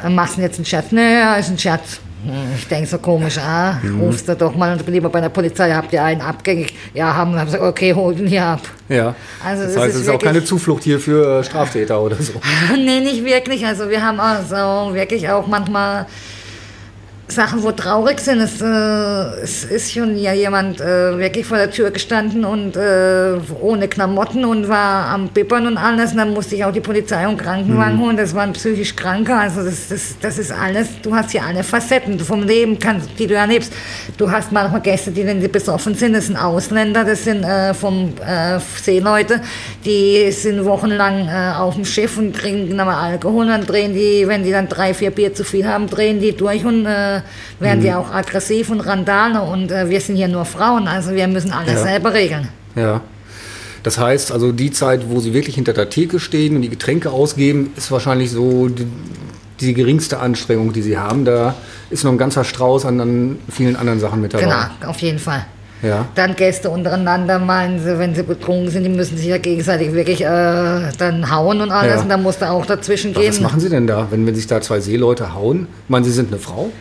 machst 0.10 0.38
du 0.38 0.42
jetzt 0.42 0.58
einen 0.58 0.66
Scherz? 0.66 0.92
Naja, 0.92 1.36
ist 1.36 1.50
ein 1.50 1.58
Scherz. 1.58 2.00
Ich 2.58 2.68
denke 2.70 2.88
so 2.88 3.00
komisch, 3.00 3.38
ah, 3.38 3.80
mhm. 3.84 4.00
rufst 4.00 4.30
du 4.30 4.36
doch 4.36 4.56
mal 4.56 4.72
und 4.72 4.88
lieber 4.88 5.10
bei 5.10 5.20
der 5.20 5.28
Polizei, 5.28 5.72
habt 5.74 5.92
ihr 5.92 6.02
einen 6.02 6.22
abgängig? 6.22 6.74
Ja, 6.94 7.14
haben 7.14 7.36
wir 7.36 7.44
gesagt, 7.44 7.62
okay, 7.62 7.94
hol 7.94 8.18
ihn 8.18 8.28
hier 8.28 8.46
ab. 8.46 8.62
Ja. 8.88 9.14
Also 9.46 9.64
das, 9.64 9.74
das 9.74 9.84
heißt, 9.84 9.96
es 9.96 10.02
ist 10.04 10.10
auch 10.10 10.20
keine 10.20 10.42
Zuflucht 10.42 10.84
hier 10.84 11.02
für 11.02 11.44
Straftäter 11.44 12.02
oder 12.02 12.16
so. 12.16 12.34
nee, 12.78 13.02
nicht 13.02 13.26
wirklich. 13.26 13.66
Also 13.66 13.90
wir 13.90 14.02
haben 14.02 14.22
also 14.22 14.96
wirklich 14.96 15.28
auch 15.28 15.48
manchmal 15.48 16.06
Sachen, 17.28 17.64
wo 17.64 17.72
traurig 17.72 18.20
sind. 18.20 18.40
Es, 18.42 18.62
äh, 18.62 19.42
es 19.42 19.64
ist 19.64 19.94
schon 19.94 20.18
ja 20.18 20.34
jemand 20.34 20.82
äh, 20.82 21.18
wirklich 21.18 21.46
vor 21.46 21.58
der 21.58 21.72
Tür 21.72 21.90
gestanden 21.90 22.44
und 22.44 22.76
äh, 22.76 23.38
ohne 23.62 23.88
Klamotten 23.88 24.44
und 24.44 24.68
war 24.68 25.08
am 25.08 25.30
Bippern 25.30 25.66
und 25.68 25.78
alles. 25.78 26.12
Und 26.12 26.18
dann 26.18 26.34
musste 26.34 26.56
ich 26.56 26.66
auch 26.66 26.74
die 26.74 26.82
Polizei 26.82 27.28
und 27.28 27.38
Krankenwagen 27.38 27.96
mhm. 27.96 28.02
holen. 28.02 28.18
Das 28.18 28.36
war 28.36 28.44
ein 28.44 28.54
psychisch 28.54 28.96
Kranker. 28.96 29.40
Also 29.40 29.64
das, 29.64 29.88
das, 29.88 30.16
das 30.20 30.38
ist 30.38 30.52
alles, 30.52 30.90
du 31.02 31.16
hast 31.16 31.32
hier 31.32 31.44
alle 31.44 31.64
Facetten 31.64 32.20
vom 32.20 32.44
Leben, 32.44 32.78
kannst, 32.78 33.10
die 33.18 33.26
du 33.26 33.36
erlebst. 33.36 33.72
Du 34.18 34.30
hast 34.30 34.52
manchmal 34.52 34.82
Gäste, 34.82 35.12
die, 35.12 35.26
wenn 35.26 35.40
die 35.40 35.48
besoffen 35.48 35.96
sind, 35.96 36.14
das 36.14 36.28
sind 36.28 36.36
Ausländer, 36.36 37.06
das 37.06 37.24
sind 37.24 37.44
äh, 37.44 37.74
vom 37.74 38.14
äh, 38.26 38.60
Seeleute, 38.82 39.42
die 39.86 40.30
sind 40.32 40.66
wochenlang 40.66 41.28
äh, 41.28 41.54
auf 41.58 41.76
dem 41.76 41.86
Schiff 41.86 42.18
und 42.18 42.36
trinken 42.36 42.80
aber 42.80 42.98
Alkohol. 42.98 43.46
Und 43.46 43.52
dann 43.52 43.66
drehen 43.66 43.94
die, 43.94 44.28
wenn 44.28 44.44
die 44.44 44.52
dann 44.52 44.68
drei, 44.68 44.94
vier 44.94 45.12
Bier 45.12 45.34
zu 45.34 45.44
viel 45.44 45.66
haben, 45.68 45.88
drehen 45.88 46.20
die 46.20 46.36
durch 46.36 46.66
und 46.66 46.86
äh, 47.18 47.64
werden 47.64 47.80
mhm. 47.80 47.84
die 47.84 47.94
auch 47.94 48.12
aggressiv 48.12 48.70
und 48.70 48.82
Randale 48.82 49.42
und 49.42 49.72
äh, 49.72 49.90
wir 49.90 50.02
sind 50.02 50.16
hier 50.16 50.28
nur 50.28 50.46
Frauen, 50.46 50.88
also 50.88 51.14
wir 51.14 51.28
müssen 51.28 51.52
alles 51.52 51.74
ja. 51.74 51.84
selber 51.84 52.14
regeln. 52.14 52.48
Ja. 52.76 53.02
Das 53.84 53.98
heißt, 54.00 54.32
also 54.32 54.52
die 54.54 54.72
Zeit, 54.72 55.10
wo 55.10 55.20
sie 55.20 55.34
wirklich 55.34 55.56
hinter 55.56 55.74
der 55.74 55.90
Theke 55.90 56.20
stehen 56.20 56.56
und 56.56 56.62
die 56.62 56.70
Getränke 56.70 57.12
ausgeben, 57.12 57.74
ist 57.76 57.92
wahrscheinlich 57.92 58.32
so 58.32 58.70
die, 58.70 58.88
die 59.60 59.74
geringste 59.74 60.20
Anstrengung, 60.20 60.72
die 60.72 60.82
sie 60.82 60.98
haben. 60.98 61.26
Da 61.26 61.56
ist 61.90 62.06
noch 62.06 62.12
ein 62.12 62.18
ganzer 62.18 62.46
Strauß 62.46 62.86
an, 62.86 63.02
an 63.02 63.40
vielen 63.50 63.76
anderen 63.76 64.00
Sachen 64.00 64.22
mit 64.22 64.34
dabei. 64.34 64.46
Genau, 64.46 64.90
auf 64.90 65.00
jeden 65.00 65.20
Fall. 65.20 65.46
Ja. 65.84 66.06
Dann 66.16 66.36
Gäste 66.38 66.70
untereinander 66.70 67.40
meinen 67.40 67.78
sie, 67.84 68.00
wenn 68.00 68.16
sie 68.16 68.24
betrunken 68.24 68.70
sind, 68.70 68.86
die 68.86 68.90
müssen 68.90 69.18
sich 69.18 69.28
ja 69.28 69.38
gegenseitig 69.38 69.92
wirklich 69.92 70.22
äh, 70.22 70.92
dann 70.98 71.30
hauen 71.30 71.60
und 71.60 71.72
alles. 71.72 71.96
Ja. 71.96 72.02
Und 72.02 72.10
dann 72.10 72.24
muss 72.24 72.38
da 72.38 72.52
auch 72.52 72.66
dazwischen 72.66 73.14
gehen. 73.14 73.28
Was 73.28 73.42
machen 73.42 73.60
Sie 73.60 73.70
denn 73.70 73.86
da, 73.86 74.08
wenn, 74.10 74.26
wenn 74.26 74.34
sich 74.34 74.48
da 74.48 74.62
zwei 74.62 74.80
Seeleute 74.80 75.34
hauen? 75.34 75.68
Meinen 75.90 76.06
Sie 76.06 76.12
sind 76.12 76.30
eine 76.30 76.40
Frau? 76.40 76.72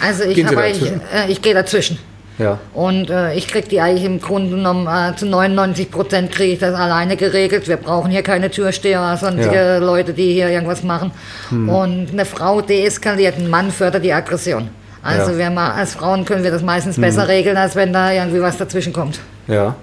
Also 0.00 0.24
ich, 0.24 0.38
ich, 0.38 0.46
äh, 0.46 1.30
ich 1.30 1.40
gehe 1.40 1.54
dazwischen. 1.54 1.98
Ja. 2.38 2.58
Und 2.72 3.10
äh, 3.10 3.34
ich 3.34 3.46
kriege 3.46 3.68
die 3.68 3.80
eigentlich 3.80 4.04
im 4.04 4.20
Grunde 4.20 4.56
genommen 4.56 4.88
äh, 4.88 5.14
zu 5.16 5.24
99 5.26 5.90
Prozent 5.90 6.32
kriege 6.32 6.54
ich 6.54 6.58
das 6.58 6.74
alleine 6.74 7.16
geregelt. 7.16 7.68
Wir 7.68 7.76
brauchen 7.76 8.10
hier 8.10 8.22
keine 8.22 8.50
Türsteher 8.50 9.16
sonstige 9.16 9.54
ja. 9.54 9.78
Leute, 9.78 10.12
die 10.12 10.32
hier 10.32 10.48
irgendwas 10.50 10.82
machen. 10.82 11.12
Hm. 11.50 11.68
Und 11.68 12.08
eine 12.12 12.24
Frau 12.24 12.60
deeskaliert, 12.60 13.38
ein 13.38 13.48
Mann 13.48 13.70
fördert 13.70 14.04
die 14.04 14.12
Aggression. 14.12 14.68
Also 15.02 15.32
ja. 15.32 15.38
wir 15.38 15.50
mal, 15.50 15.72
als 15.72 15.94
Frauen 15.94 16.24
können 16.24 16.42
wir 16.42 16.50
das 16.50 16.62
meistens 16.62 16.96
hm. 16.96 17.02
besser 17.02 17.28
regeln, 17.28 17.56
als 17.56 17.76
wenn 17.76 17.92
da 17.92 18.12
irgendwie 18.12 18.40
was 18.40 18.56
dazwischen 18.56 18.92
kommt. 18.92 19.20
Ja. 19.46 19.76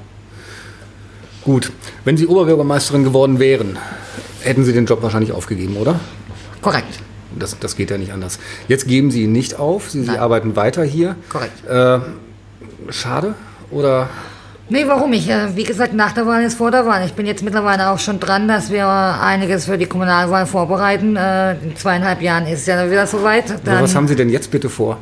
Gut. 1.43 1.71
Wenn 2.03 2.17
Sie 2.17 2.27
Oberbürgermeisterin 2.27 3.03
geworden 3.03 3.39
wären, 3.39 3.79
hätten 4.41 4.65
Sie 4.65 4.73
den 4.73 4.85
Job 4.85 5.01
wahrscheinlich 5.01 5.31
aufgegeben, 5.31 5.77
oder? 5.77 5.99
Korrekt. 6.61 6.99
Das, 7.37 7.57
das 7.59 7.75
geht 7.75 7.91
ja 7.91 7.97
nicht 7.97 8.13
anders. 8.13 8.39
Jetzt 8.67 8.87
geben 8.87 9.11
Sie 9.11 9.23
ihn 9.23 9.31
nicht 9.31 9.59
auf, 9.59 9.89
Sie, 9.89 10.03
Sie 10.03 10.17
arbeiten 10.17 10.55
weiter 10.55 10.83
hier. 10.83 11.15
Korrekt. 11.29 11.65
Äh, 11.67 11.99
schade 12.89 13.35
oder? 13.71 14.09
Nee, 14.69 14.85
warum 14.87 15.11
ich? 15.11 15.29
Äh, 15.29 15.55
wie 15.55 15.63
gesagt, 15.63 15.93
nach 15.93 16.13
der 16.13 16.25
Wahl 16.25 16.43
ist 16.43 16.57
vor 16.57 16.71
der 16.71 16.85
Wahl. 16.85 17.05
Ich 17.05 17.13
bin 17.13 17.25
jetzt 17.25 17.43
mittlerweile 17.43 17.89
auch 17.89 17.99
schon 17.99 18.19
dran, 18.19 18.47
dass 18.47 18.71
wir 18.71 18.87
einiges 18.87 19.65
für 19.65 19.77
die 19.77 19.85
Kommunalwahl 19.85 20.45
vorbereiten. 20.45 21.17
Äh, 21.17 21.53
in 21.55 21.75
zweieinhalb 21.75 22.21
Jahren 22.21 22.47
ist 22.47 22.61
es 22.61 22.65
ja 22.67 22.89
wieder 22.89 23.05
soweit. 23.05 23.45
Dann 23.65 23.83
was 23.83 23.95
haben 23.95 24.07
Sie 24.07 24.15
denn 24.15 24.29
jetzt 24.29 24.49
bitte 24.49 24.69
vor? 24.69 24.97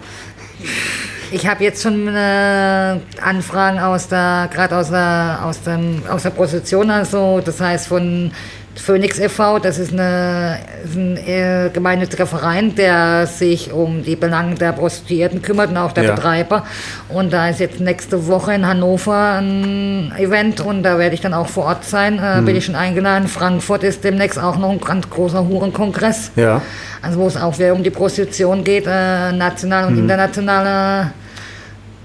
Ich 1.31 1.45
habe 1.45 1.63
jetzt 1.63 1.83
schon 1.83 2.07
äh, 2.07 2.99
Anfragen 3.21 3.77
aus 3.77 4.07
der, 4.07 4.49
gerade 4.51 4.75
aus 4.75 4.89
der, 4.89 5.39
aus, 5.43 5.61
dem, 5.61 6.01
aus 6.09 6.23
der 6.23 6.31
Prostitution, 6.31 6.89
also 6.89 7.39
das 7.45 7.61
heißt 7.61 7.87
von 7.87 8.31
Phoenix 8.79 9.19
e.V., 9.19 9.59
das 9.59 9.77
ist, 9.77 9.91
eine, 9.91 10.59
ist 10.83 10.95
ein 10.95 11.17
äh, 11.17 11.69
gemeinnütziger 11.71 12.25
Verein, 12.25 12.75
der 12.75 13.27
sich 13.27 13.71
um 13.71 14.03
die 14.03 14.15
Belange 14.15 14.55
der 14.55 14.71
Prostituierten 14.71 15.41
kümmert 15.41 15.69
und 15.69 15.77
auch 15.77 15.91
der 15.91 16.05
ja. 16.05 16.15
Betreiber. 16.15 16.65
Und 17.09 17.33
da 17.33 17.49
ist 17.49 17.59
jetzt 17.59 17.79
nächste 17.79 18.27
Woche 18.27 18.53
in 18.53 18.65
Hannover 18.65 19.39
ein 19.39 20.13
Event 20.17 20.61
und 20.61 20.83
da 20.83 20.97
werde 20.97 21.13
ich 21.13 21.21
dann 21.21 21.33
auch 21.33 21.47
vor 21.47 21.65
Ort 21.65 21.83
sein. 21.83 22.19
Äh, 22.19 22.35
hm. 22.35 22.45
Bin 22.45 22.55
ich 22.55 22.65
schon 22.65 22.75
eingeladen. 22.75 23.27
Frankfurt 23.27 23.83
ist 23.83 24.03
demnächst 24.03 24.39
auch 24.39 24.57
noch 24.57 24.71
ein 24.71 24.79
ganz 24.79 25.09
großer 25.09 25.47
Hurenkongress. 25.47 26.31
Ja. 26.35 26.61
Also 27.01 27.19
wo 27.19 27.27
es 27.27 27.37
auch 27.37 27.57
wieder 27.59 27.73
um 27.73 27.83
die 27.83 27.89
Prostitution 27.89 28.63
geht, 28.63 28.85
äh, 28.87 29.31
national 29.31 29.87
und 29.87 29.95
hm. 29.95 30.03
international, 30.03 31.11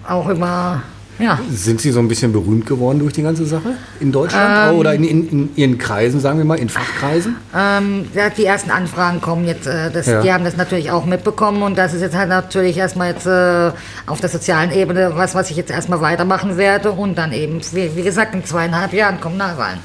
auch 0.07 0.29
über 0.29 0.83
ja. 1.19 1.39
Sind 1.51 1.81
Sie 1.81 1.91
so 1.91 2.01
ein 2.01 2.09
bisschen 2.09 2.33
berühmt 2.33 2.67
geworden 2.67 2.99
durch 2.99 3.13
die 3.13 3.23
ganze 3.23 3.45
Sache 3.47 3.75
in 4.01 4.11
Deutschland 4.11 4.73
ähm, 4.73 4.79
oder 4.79 4.95
in, 4.95 5.05
in, 5.05 5.29
in, 5.29 5.57
Ihren 5.57 5.79
Kreisen, 5.79 6.21
sagen 6.21 6.39
wir 6.39 6.45
mal, 6.45 6.59
in 6.59 6.69
Fachkreisen? 6.69 7.37
Ähm, 7.57 8.07
ja, 8.15 8.31
die 8.31 8.45
ersten 8.45 8.71
Anfragen 8.71 9.21
kommen 9.21 9.47
jetzt. 9.47 9.67
Äh, 9.67 9.91
das, 9.91 10.07
ja. 10.07 10.23
Die 10.23 10.33
haben 10.33 10.45
das 10.45 10.57
natürlich 10.57 10.91
auch 10.91 11.07
mitbekommen 11.07 11.63
und 11.63 11.79
das 11.79 11.95
ist 11.95 12.01
jetzt 12.01 12.17
halt 12.17 12.29
natürlich 12.29 12.77
erstmal 12.77 13.13
jetzt 13.13 13.27
äh, 13.27 13.71
auf 14.07 14.21
der 14.21 14.29
sozialen 14.29 14.73
Ebene 14.73 15.13
was, 15.15 15.35
was 15.35 15.51
ich 15.51 15.57
jetzt 15.57 15.71
erstmal 15.71 16.01
weitermachen 16.01 16.57
werde 16.57 16.91
und 16.91 17.17
dann 17.17 17.33
eben, 17.33 17.61
wie, 17.73 17.95
wie 17.95 18.03
gesagt, 18.03 18.35
in 18.35 18.45
zweieinhalb 18.45 18.93
Jahren 18.93 19.21
Kommunalwahlen. 19.21 19.79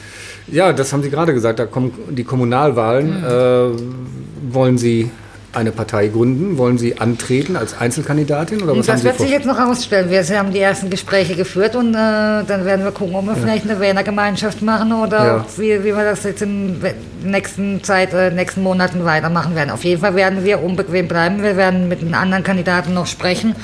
Ja, 0.47 0.73
das 0.73 0.91
haben 0.93 1.03
Sie 1.03 1.09
gerade 1.09 1.33
gesagt, 1.33 1.59
da 1.59 1.65
kommen 1.65 1.91
die 2.09 2.23
Kommunalwahlen. 2.23 3.19
Mhm. 3.19 3.25
Äh, 3.25 4.53
wollen 4.53 4.77
Sie 4.77 5.11
eine 5.53 5.71
Partei 5.71 6.07
gründen? 6.07 6.57
Wollen 6.57 6.77
Sie 6.77 6.99
antreten 6.99 7.55
als 7.55 7.77
Einzelkandidatin? 7.77 8.61
Oder 8.61 8.77
was 8.77 8.85
das 8.85 9.03
wird 9.03 9.17
sich 9.17 9.31
jetzt 9.31 9.45
noch 9.45 9.59
ausstellen. 9.59 10.09
Wir 10.09 10.23
haben 10.37 10.53
die 10.53 10.59
ersten 10.59 10.89
Gespräche 10.89 11.35
geführt 11.35 11.75
und 11.75 11.89
äh, 11.89 11.93
dann 11.93 12.65
werden 12.65 12.83
wir 12.83 12.91
gucken, 12.91 13.15
ob 13.15 13.25
wir 13.25 13.33
ja. 13.33 13.39
vielleicht 13.39 13.69
eine 13.69 13.79
Wählergemeinschaft 13.79 14.61
machen 14.61 14.91
oder 14.93 15.25
ja. 15.25 15.45
wie, 15.57 15.83
wie 15.83 15.95
wir 15.95 16.03
das 16.03 16.23
jetzt 16.23 16.41
in 16.41 16.79
nächsten 17.23 17.83
Zeit, 17.83 18.13
äh, 18.13 18.31
nächsten 18.31 18.61
Monaten 18.61 19.03
weitermachen 19.05 19.55
werden. 19.55 19.71
Auf 19.71 19.83
jeden 19.83 20.01
Fall 20.01 20.15
werden 20.15 20.43
wir 20.43 20.61
unbequem 20.61 21.07
bleiben. 21.07 21.41
Wir 21.41 21.57
werden 21.57 21.87
mit 21.87 22.01
den 22.01 22.13
anderen 22.13 22.43
Kandidaten 22.43 22.93
noch 22.93 23.07
sprechen 23.07 23.55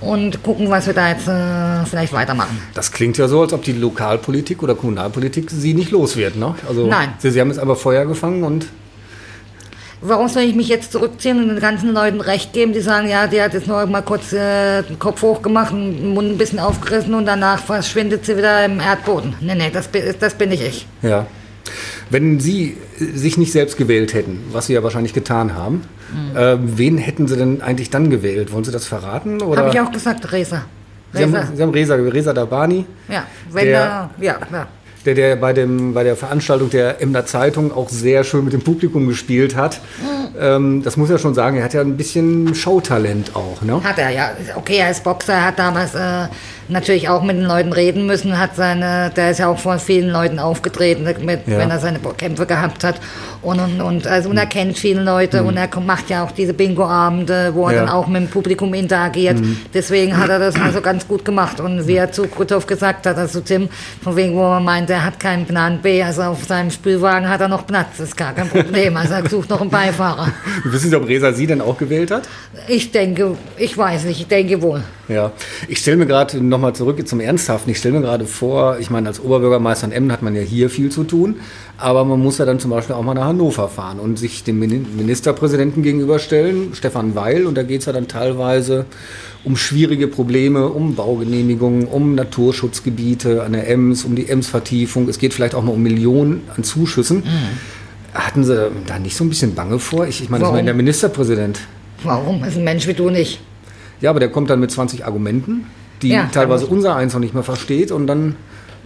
und 0.00 0.42
gucken, 0.42 0.70
was 0.70 0.86
wir 0.86 0.94
da 0.94 1.10
jetzt 1.10 1.28
äh, 1.28 1.84
vielleicht 1.88 2.12
weitermachen. 2.12 2.58
Das 2.74 2.92
klingt 2.92 3.18
ja 3.18 3.28
so, 3.28 3.42
als 3.42 3.52
ob 3.52 3.62
die 3.62 3.72
Lokalpolitik 3.72 4.62
oder 4.62 4.74
Kommunalpolitik 4.74 5.50
Sie 5.50 5.74
nicht 5.74 5.90
los 5.90 6.16
wird, 6.16 6.36
ne? 6.36 6.54
Also 6.68 6.86
Nein. 6.86 7.14
Sie, 7.18 7.30
Sie 7.30 7.40
haben 7.40 7.48
jetzt 7.48 7.58
aber 7.58 7.76
Feuer 7.76 8.06
gefangen 8.06 8.44
und 8.44 8.66
warum 10.04 10.28
soll 10.28 10.42
ich 10.42 10.54
mich 10.54 10.68
jetzt 10.68 10.92
zurückziehen 10.92 11.42
und 11.42 11.48
den 11.48 11.60
ganzen 11.60 11.92
Leuten 11.92 12.20
recht 12.20 12.52
geben, 12.52 12.72
die 12.72 12.80
sagen, 12.80 13.08
ja, 13.08 13.26
die 13.26 13.40
hat 13.40 13.54
jetzt 13.54 13.66
nur 13.66 13.84
mal 13.86 14.02
kurz 14.02 14.32
äh, 14.32 14.82
den 14.82 14.98
Kopf 14.98 15.22
hochgemacht, 15.22 15.72
den 15.72 16.14
Mund 16.14 16.30
ein 16.30 16.38
bisschen 16.38 16.58
aufgerissen 16.58 17.14
und 17.14 17.26
danach 17.26 17.58
verschwindet 17.58 18.24
sie 18.26 18.36
wieder 18.36 18.64
im 18.64 18.80
Erdboden. 18.80 19.34
Nee, 19.40 19.54
nee, 19.54 19.70
das, 19.72 19.88
das 20.20 20.34
bin 20.34 20.50
nicht 20.50 20.62
ich. 20.62 20.86
Ja. 21.02 21.26
Wenn 22.10 22.38
Sie 22.38 22.76
sich 22.98 23.38
nicht 23.38 23.50
selbst 23.50 23.78
gewählt 23.78 24.12
hätten, 24.12 24.44
was 24.52 24.66
Sie 24.66 24.74
ja 24.74 24.82
wahrscheinlich 24.82 25.14
getan 25.14 25.54
haben, 25.54 25.82
mhm. 26.12 26.36
äh, 26.36 26.56
wen 26.60 26.98
hätten 26.98 27.26
Sie 27.26 27.36
denn 27.36 27.62
eigentlich 27.62 27.88
dann 27.88 28.10
gewählt? 28.10 28.52
Wollen 28.52 28.64
Sie 28.64 28.70
das 28.72 28.86
verraten? 28.86 29.40
Habe 29.42 29.70
ich 29.72 29.80
auch 29.80 29.90
gesagt, 29.90 30.30
Reza. 30.30 30.66
Sie 31.14 31.22
haben, 31.22 31.36
Sie 31.54 31.62
haben 31.62 31.70
Reza, 31.70 31.94
Reza 31.94 32.32
Dabani. 32.34 32.84
Ja, 33.08 33.24
wenn 33.50 33.66
der, 33.66 33.86
da, 33.86 34.10
ja, 34.20 34.36
ja 34.52 34.68
der, 35.04 35.14
der 35.14 35.36
bei, 35.36 35.52
dem, 35.52 35.94
bei 35.94 36.04
der 36.04 36.16
Veranstaltung 36.16 36.70
der 36.70 37.00
Emder 37.00 37.26
Zeitung 37.26 37.72
auch 37.72 37.88
sehr 37.88 38.24
schön 38.24 38.44
mit 38.44 38.52
dem 38.52 38.62
Publikum 38.62 39.06
gespielt 39.06 39.56
hat. 39.56 39.80
Ähm, 40.38 40.82
das 40.82 40.96
muss 40.96 41.10
ja 41.10 41.18
schon 41.18 41.34
sagen, 41.34 41.58
er 41.58 41.64
hat 41.64 41.74
ja 41.74 41.80
ein 41.80 41.96
bisschen 41.96 42.54
Showtalent 42.54 43.36
auch. 43.36 43.62
Ne? 43.62 43.82
Hat 43.82 43.98
er, 43.98 44.10
ja. 44.10 44.30
Okay, 44.56 44.78
er 44.78 44.90
ist 44.90 45.04
Boxer, 45.04 45.34
er 45.34 45.46
hat 45.46 45.58
damals 45.58 45.94
äh, 45.94 46.28
natürlich 46.68 47.08
auch 47.08 47.22
mit 47.22 47.36
den 47.36 47.44
Leuten 47.44 47.72
reden 47.72 48.06
müssen, 48.06 48.38
hat 48.38 48.56
seine, 48.56 49.10
der 49.14 49.30
ist 49.30 49.38
ja 49.38 49.48
auch 49.48 49.58
vor 49.58 49.78
vielen 49.78 50.10
Leuten 50.10 50.38
aufgetreten, 50.38 51.04
mit, 51.04 51.46
ja. 51.46 51.58
wenn 51.58 51.70
er 51.70 51.78
seine 51.78 51.98
Kämpfe 52.16 52.46
gehabt 52.46 52.84
hat. 52.84 53.00
Und, 53.42 53.60
und, 53.60 53.80
und, 53.80 54.06
also, 54.06 54.30
und 54.30 54.38
er 54.38 54.46
kennt 54.46 54.78
viele 54.78 55.02
Leute 55.02 55.42
mhm. 55.42 55.48
und 55.48 55.56
er 55.56 55.68
macht 55.80 56.08
ja 56.08 56.24
auch 56.24 56.30
diese 56.30 56.54
Bingo-Abende, 56.54 57.50
wo 57.54 57.68
er 57.68 57.74
ja. 57.74 57.80
dann 57.80 57.90
auch 57.90 58.06
mit 58.06 58.22
dem 58.22 58.28
Publikum 58.28 58.72
interagiert. 58.72 59.38
Mhm. 59.38 59.58
Deswegen 59.72 60.16
hat 60.16 60.30
er 60.30 60.38
das 60.38 60.54
also 60.56 60.80
ganz 60.80 61.06
gut 61.06 61.24
gemacht. 61.24 61.60
Und 61.60 61.86
wie 61.86 61.96
er 61.96 62.10
zu 62.10 62.26
Krutov 62.26 62.66
gesagt 62.66 63.06
hat, 63.06 63.18
also 63.18 63.40
Tim, 63.40 63.68
von 64.02 64.16
wegen, 64.16 64.34
wo 64.34 64.42
er 64.42 64.60
meint, 64.60 64.88
er 64.88 65.04
hat 65.04 65.20
keinen 65.20 65.44
Plan 65.44 65.80
B, 65.82 66.02
also 66.02 66.22
auf 66.22 66.44
seinem 66.44 66.70
Spülwagen 66.70 67.28
hat 67.28 67.40
er 67.40 67.48
noch 67.48 67.66
Platz, 67.66 67.98
das 67.98 68.08
ist 68.08 68.16
gar 68.16 68.32
kein 68.32 68.48
Problem. 68.48 68.96
Also 68.96 69.14
er 69.14 69.28
sucht 69.28 69.50
noch 69.50 69.60
einen 69.60 69.70
Beifahrer. 69.70 70.32
Wissen 70.64 70.90
Sie, 70.90 70.96
ob 70.96 71.06
Resa 71.06 71.32
Sie 71.32 71.46
denn 71.46 71.60
auch 71.60 71.76
gewählt 71.76 72.10
hat? 72.10 72.28
Ich 72.66 72.92
denke, 72.92 73.36
ich 73.58 73.76
weiß 73.76 74.04
nicht, 74.04 74.20
ich 74.20 74.26
denke 74.26 74.62
wohl. 74.62 74.82
Ja, 75.08 75.32
ich 75.68 75.78
stelle 75.78 75.98
mir 75.98 76.06
gerade 76.06 76.38
nochmal 76.54 76.74
zurück 76.74 77.06
zum 77.06 77.20
Ernsthaften. 77.20 77.70
Ich 77.70 77.78
stelle 77.78 77.96
mir 77.98 78.02
gerade 78.02 78.26
vor, 78.26 78.78
ich 78.78 78.88
meine, 78.88 79.08
als 79.08 79.20
Oberbürgermeister 79.20 79.86
in 79.86 79.92
Emden 79.92 80.12
hat 80.12 80.22
man 80.22 80.34
ja 80.34 80.42
hier 80.42 80.70
viel 80.70 80.90
zu 80.90 81.04
tun, 81.04 81.36
aber 81.76 82.04
man 82.04 82.20
muss 82.20 82.38
ja 82.38 82.44
dann 82.44 82.60
zum 82.60 82.70
Beispiel 82.70 82.94
auch 82.94 83.02
mal 83.02 83.14
nach 83.14 83.26
Hannover 83.26 83.68
fahren 83.68 83.98
und 83.98 84.18
sich 84.18 84.44
dem 84.44 84.60
Ministerpräsidenten 84.60 85.82
gegenüberstellen, 85.82 86.74
Stefan 86.74 87.14
Weil, 87.14 87.46
und 87.46 87.56
da 87.56 87.64
geht 87.64 87.80
es 87.80 87.86
ja 87.86 87.92
dann 87.92 88.06
teilweise 88.06 88.86
um 89.42 89.56
schwierige 89.56 90.06
Probleme, 90.06 90.68
um 90.68 90.94
Baugenehmigungen, 90.94 91.86
um 91.86 92.14
Naturschutzgebiete 92.14 93.42
an 93.42 93.52
der 93.52 93.68
Ems, 93.68 94.04
um 94.04 94.14
die 94.14 94.28
Ems-Vertiefung. 94.28 95.08
Es 95.08 95.18
geht 95.18 95.34
vielleicht 95.34 95.54
auch 95.54 95.62
mal 95.62 95.72
um 95.72 95.82
Millionen 95.82 96.42
an 96.56 96.62
Zuschüssen. 96.62 97.18
Mhm. 97.18 98.14
Hatten 98.14 98.44
Sie 98.44 98.70
da 98.86 98.98
nicht 99.00 99.16
so 99.16 99.24
ein 99.24 99.28
bisschen 99.28 99.54
Bange 99.54 99.80
vor? 99.80 100.06
Ich, 100.06 100.22
ich 100.22 100.30
meine, 100.30 100.44
das 100.44 100.52
war 100.52 100.62
der 100.62 100.74
Ministerpräsident. 100.74 101.58
Warum? 102.04 102.40
Das 102.40 102.50
ist 102.50 102.58
ein 102.58 102.64
Mensch 102.64 102.86
wie 102.86 102.94
du 102.94 103.10
nicht. 103.10 103.40
Ja, 104.00 104.10
aber 104.10 104.20
der 104.20 104.28
kommt 104.28 104.50
dann 104.50 104.60
mit 104.60 104.70
20 104.70 105.04
Argumenten, 105.04 105.66
die 106.04 106.10
ja, 106.10 106.28
teilweise 106.30 106.66
unser 106.66 106.94
eins 106.94 107.14
noch 107.14 107.20
nicht 107.20 107.34
mehr 107.34 107.42
versteht 107.42 107.90
und 107.90 108.06
dann 108.06 108.36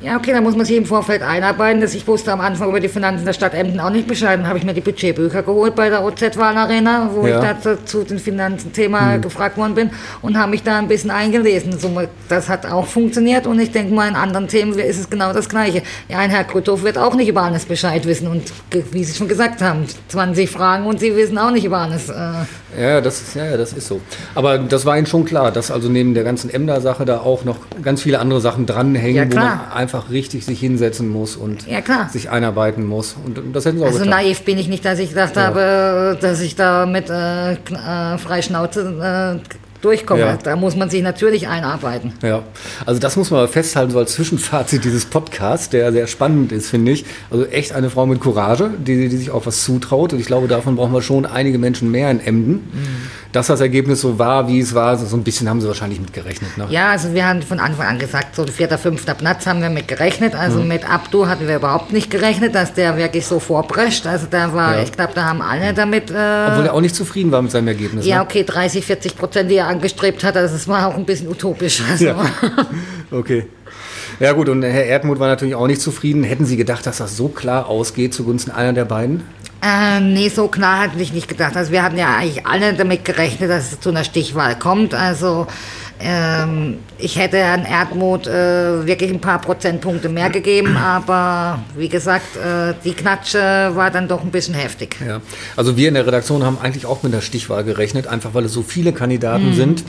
ja, 0.01 0.17
okay, 0.17 0.33
da 0.33 0.41
muss 0.41 0.55
man 0.55 0.65
sich 0.65 0.77
im 0.77 0.87
Vorfeld 0.87 1.23
einarbeiten. 1.23 1.81
Dass 1.81 1.95
ich 1.95 2.07
wusste 2.07 2.33
am 2.33 2.41
Anfang 2.41 2.69
über 2.69 2.79
die 2.79 2.89
Finanzen 2.89 3.25
der 3.25 3.33
Stadt 3.33 3.55
Emden 3.55 3.81
auch 3.81 3.91
nicht 3.91 4.07
Bescheid. 4.07 4.39
Dann 4.39 4.47
habe 4.47 4.59
ich 4.59 4.65
mir 4.65 4.75
die 4.75 4.81
Budgetbücher 4.81 5.43
geholt 5.43 5.75
bei 5.75 5.91
der 5.91 6.05
OZ-Wahlarena, 6.05 7.11
wo 7.13 7.27
ja. 7.27 7.53
ich 7.53 7.63
da 7.63 7.85
zu 7.85 8.05
den 8.05 8.19
Finanzen-Thema 8.19 9.15
hm. 9.15 9.23
gefragt 9.23 9.57
worden 9.57 9.75
bin 9.75 9.91
und 10.23 10.39
habe 10.39 10.51
mich 10.51 10.63
da 10.63 10.79
ein 10.79 10.87
bisschen 10.87 11.11
eingelesen. 11.11 11.77
Das 12.29 12.49
hat 12.49 12.67
auch 12.67 12.87
funktioniert 12.87 13.47
und 13.47 13.59
ich 13.59 13.73
denke 13.73 13.93
mal, 13.93 14.09
in 14.09 14.15
anderen 14.15 14.47
Themen 14.47 14.79
ist 14.79 15.01
es 15.01 15.11
genau 15.11 15.33
das 15.33 15.49
Gleiche. 15.49 15.83
Ja, 16.09 16.19
ein 16.19 16.31
Herr 16.31 16.45
Krüthoff 16.45 16.83
wird 16.85 16.97
auch 16.97 17.15
nicht 17.15 17.29
über 17.29 17.43
alles 17.43 17.65
Bescheid 17.65 18.07
wissen 18.07 18.29
und 18.29 18.53
wie 18.93 19.03
Sie 19.03 19.15
schon 19.15 19.29
gesagt 19.29 19.61
haben, 19.63 19.85
20 20.09 20.49
Fragen 20.49 20.87
und 20.87 21.01
Sie 21.01 21.17
wissen 21.17 21.39
auch 21.39 21.51
nicht 21.51 21.65
über 21.65 21.79
alles. 21.79 22.09
Äh. 22.09 22.45
Ja, 22.79 23.01
das 23.01 23.23
ist, 23.23 23.35
ja, 23.35 23.57
das 23.57 23.73
ist 23.73 23.89
so. 23.89 24.01
Aber 24.35 24.59
das 24.59 24.85
war 24.85 24.97
Ihnen 24.97 25.07
schon 25.07 25.25
klar, 25.25 25.51
dass 25.51 25.71
also 25.71 25.89
neben 25.89 26.15
der 26.15 26.23
ganzen 26.23 26.51
Emder-Sache 26.51 27.05
da 27.07 27.19
auch 27.19 27.45
noch 27.45 27.57
ganz 27.83 28.03
viele 28.03 28.19
andere 28.19 28.41
Sachen 28.41 28.67
dranhängen, 28.67 29.31
ja, 29.31 29.37
wo 29.37 29.41
man 29.41 29.61
einfach 29.73 29.88
richtig 30.11 30.44
sich 30.44 30.61
hinsetzen 30.61 31.09
muss 31.09 31.37
und 31.37 31.66
ja, 31.66 32.09
sich 32.09 32.31
einarbeiten 32.31 32.87
muss. 32.87 33.16
Und 33.24 33.40
das 33.53 33.64
hätten 33.64 33.79
sie 33.79 33.85
auch 33.85 33.88
Also 33.88 33.98
getan. 33.98 34.11
naiv 34.11 34.42
bin 34.42 34.59
ich 34.59 34.68
nicht, 34.68 34.85
dass 34.85 34.98
ich 34.98 35.11
gedacht 35.11 35.37
ja. 35.37 35.42
habe, 35.42 36.18
dass 36.20 36.40
ich 36.40 36.57
da 36.57 36.87
mit 36.87 37.11
äh, 37.11 37.53
äh, 37.53 38.18
Freischnauze 38.18 39.40
äh, 39.42 39.59
durchkomme. 39.81 40.20
Ja. 40.20 40.37
Da 40.37 40.57
muss 40.57 40.77
man 40.77 40.90
sich 40.90 41.03
natürlich 41.03 41.48
einarbeiten. 41.48 42.12
Ja, 42.22 42.42
also 42.85 43.01
das 43.01 43.16
muss 43.16 43.31
man 43.31 43.46
festhalten, 43.48 43.92
so 43.92 43.98
als 43.98 44.14
Zwischenfazit 44.14 44.85
dieses 44.85 45.07
Podcasts, 45.07 45.70
der 45.70 45.92
sehr 45.92 46.07
spannend 46.07 46.53
ist, 46.53 46.68
finde 46.68 46.92
ich. 46.92 47.05
Also 47.31 47.46
echt 47.46 47.72
eine 47.72 47.90
Frau 47.90 48.07
mit 48.07 48.20
Courage, 48.20 48.70
die, 48.79 49.09
die 49.09 49.16
sich 49.16 49.31
auch 49.31 49.46
was 49.46 49.64
zutraut. 49.64 50.12
Und 50.12 50.20
ich 50.20 50.27
glaube, 50.27 50.48
davon 50.48 50.77
brauchen 50.77 50.92
wir 50.92 51.03
schon 51.03 51.27
einige 51.27 51.59
Menschen 51.59 51.90
mehr 51.90 52.11
in 52.11 52.20
Emden. 52.20 52.53
Mhm 52.53 53.28
dass 53.33 53.49
das 53.49 53.61
Ergebnis 53.61 54.01
so 54.01 54.19
war, 54.19 54.49
wie 54.49 54.59
es 54.59 54.75
war, 54.75 54.97
so 54.97 55.17
ein 55.17 55.23
bisschen 55.23 55.49
haben 55.49 55.61
sie 55.61 55.69
wahrscheinlich 55.69 56.01
mit 56.01 56.12
gerechnet. 56.12 56.57
Ne? 56.57 56.67
Ja, 56.71 56.93
also 56.93 57.12
wir 57.12 57.27
haben 57.27 57.43
von 57.43 57.61
Anfang 57.61 57.87
an 57.87 57.99
gesagt, 57.99 58.35
so 58.35 58.47
vierter, 58.47 58.79
fünfter 58.79 59.14
Platz 59.14 59.47
haben 59.47 59.61
wir 59.61 59.69
mit 59.69 59.87
gerechnet. 59.87 60.35
Also 60.35 60.61
mhm. 60.61 60.69
mit 60.69 60.91
Abdu 60.91 61.27
hatten 61.27 61.47
wir 61.47 61.57
überhaupt 61.57 61.93
nicht 61.93 62.11
gerechnet, 62.11 62.55
dass 62.55 62.73
der 62.73 62.97
wirklich 62.97 63.27
so 63.27 63.38
vorprescht. 63.38 64.07
Also 64.07 64.27
da 64.31 64.55
war, 64.55 64.77
ja. 64.77 64.83
ich 64.83 64.93
glaube, 64.93 65.12
da 65.14 65.25
haben 65.25 65.43
alle 65.43 65.75
damit. 65.75 66.11
Äh, 66.11 66.14
Obwohl 66.49 66.67
er 66.67 66.75
auch 66.75 66.81
nicht 66.81 66.95
zufrieden 66.95 67.31
war 67.31 67.43
mit 67.43 67.51
seinem 67.51 67.69
Ergebnis. 67.69 68.07
Ja, 68.07 68.17
ne? 68.17 68.23
okay, 68.23 68.45
30, 68.45 68.85
40 68.85 69.17
Prozent, 69.17 69.51
die 69.51 69.57
er 69.57 69.67
angestrebt 69.67 70.25
hat, 70.25 70.37
also 70.37 70.55
das 70.55 70.67
war 70.67 70.87
auch 70.87 70.97
ein 70.97 71.05
bisschen 71.05 71.29
utopisch. 71.29 71.83
Also. 71.88 72.07
Ja. 72.07 72.17
Okay. 73.11 73.47
Ja 74.21 74.33
gut, 74.33 74.51
und 74.51 74.62
Herr 74.62 74.85
Erdmuth 74.85 75.19
war 75.19 75.29
natürlich 75.29 75.55
auch 75.55 75.67
nicht 75.67 75.81
zufrieden. 75.81 76.25
Hätten 76.25 76.45
Sie 76.45 76.59
gedacht, 76.59 76.85
dass 76.87 76.99
das 76.99 77.17
so 77.17 77.29
klar 77.29 77.69
ausgeht 77.69 78.12
zugunsten 78.12 78.51
einer 78.51 78.75
der 78.75 78.85
beiden? 78.85 79.23
Äh, 79.61 80.01
nee, 80.01 80.29
so 80.29 80.49
klar 80.49 80.81
hatte 80.81 81.01
ich 81.01 81.12
nicht 81.12 81.29
gedacht. 81.29 81.57
Also 81.57 81.73
wir 81.73 81.83
hatten 81.83 81.99
ja 81.99 82.16
eigentlich 82.16 82.47
alle 82.47 82.75
damit 82.75 83.05
gerechnet, 83.05 83.51
dass 83.51 83.73
es 83.73 83.81
zu 83.81 83.88
einer 83.90 84.05
Stichwahl 84.05 84.57
kommt. 84.57 84.94
Also 84.94 85.47
ähm, 86.01 86.79
ich 86.99 87.19
hätte 87.19 87.37
Herrn 87.37 87.65
Erdmut 87.65 88.27
äh, 88.27 88.87
wirklich 88.87 89.11
ein 89.11 89.21
paar 89.21 89.41
Prozentpunkte 89.41 90.09
mehr 90.09 90.31
gegeben, 90.31 90.77
aber 90.77 91.61
wie 91.77 91.89
gesagt, 91.89 92.37
äh, 92.37 92.75
die 92.85 92.93
Knatsche 92.93 93.39
war 93.75 93.91
dann 93.91 94.09
doch 94.09 94.23
ein 94.23 94.31
bisschen 94.31 94.55
heftig. 94.55 94.97
Ja. 95.07 95.21
Also 95.57 95.77
wir 95.77 95.89
in 95.89 95.95
der 95.95 96.07
Redaktion 96.07 96.45
haben 96.45 96.59
eigentlich 96.61 96.87
auch 96.87 97.03
mit 97.03 97.13
der 97.13 97.21
Stichwahl 97.21 97.63
gerechnet, 97.65 98.07
einfach 98.07 98.35
weil 98.35 98.45
es 98.45 98.53
so 98.53 98.63
viele 98.63 98.93
Kandidaten 98.93 99.51
mhm. 99.51 99.55
sind. 99.55 99.85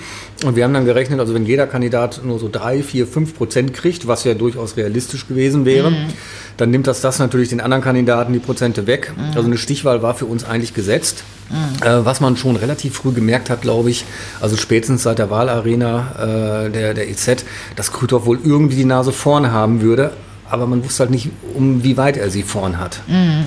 Und 0.46 0.56
wir 0.56 0.64
haben 0.64 0.74
dann 0.74 0.86
gerechnet, 0.86 1.20
also 1.20 1.34
wenn 1.34 1.46
jeder 1.46 1.68
Kandidat 1.68 2.22
nur 2.24 2.40
so 2.40 2.50
drei, 2.52 2.84
vier, 2.84 3.08
fünf 3.08 3.36
Prozent 3.36 3.74
kriegt, 3.74 4.08
was 4.08 4.24
ja 4.24 4.36
durchaus 4.36 4.78
realistisch 4.78 5.28
gewesen 5.28 5.66
wäre, 5.66 5.92
mhm. 5.92 6.14
dann 6.58 6.70
nimmt 6.70 6.88
das 6.88 7.02
das 7.02 7.20
natürlich 7.20 7.50
den 7.50 7.62
anderen 7.62 7.84
Kandidaten 7.84 8.34
die 8.34 8.40
Prozente 8.40 8.86
weg. 8.86 9.14
Mhm. 9.16 9.36
Also 9.36 9.48
eine 9.48 9.58
Stichwahl 9.58 10.02
war 10.04 10.14
für 10.14 10.26
uns 10.26 10.44
eigentlich 10.44 10.74
gesetzt. 10.74 11.24
Mhm. 11.50 11.88
Äh, 11.88 12.06
was 12.06 12.20
man 12.20 12.38
schon 12.38 12.56
relativ 12.56 12.96
früh 12.96 13.12
gemerkt 13.12 13.50
hat, 13.50 13.62
glaube 13.62 13.90
ich, 13.90 14.06
also 14.40 14.56
spätestens 14.56 15.04
seit 15.04 15.20
der 15.20 15.30
Wahlarena 15.30 16.66
äh, 16.66 16.70
der, 16.70 16.94
der 17.00 17.10
EZ, 17.10 17.46
dass 17.76 17.92
Krüthoff 17.92 18.26
wohl 18.26 18.40
irgendwie 18.44 18.76
die 18.76 18.86
Nase 18.86 19.12
vorn 19.12 19.52
haben 19.52 19.82
würde, 19.82 20.12
aber 20.50 20.68
man 20.68 20.84
wusste 20.84 21.02
halt 21.02 21.12
nicht, 21.12 21.30
um 21.54 21.84
wie 21.84 21.98
weit 21.98 22.18
er 22.18 22.30
sie 22.30 22.44
vorn 22.44 22.78
hat. 22.78 23.02
Mhm. 23.08 23.46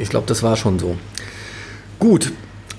Ich 0.00 0.08
glaube, 0.08 0.26
das 0.26 0.42
war 0.42 0.56
schon 0.56 0.78
so. 0.78 0.96
Gut, 1.98 2.32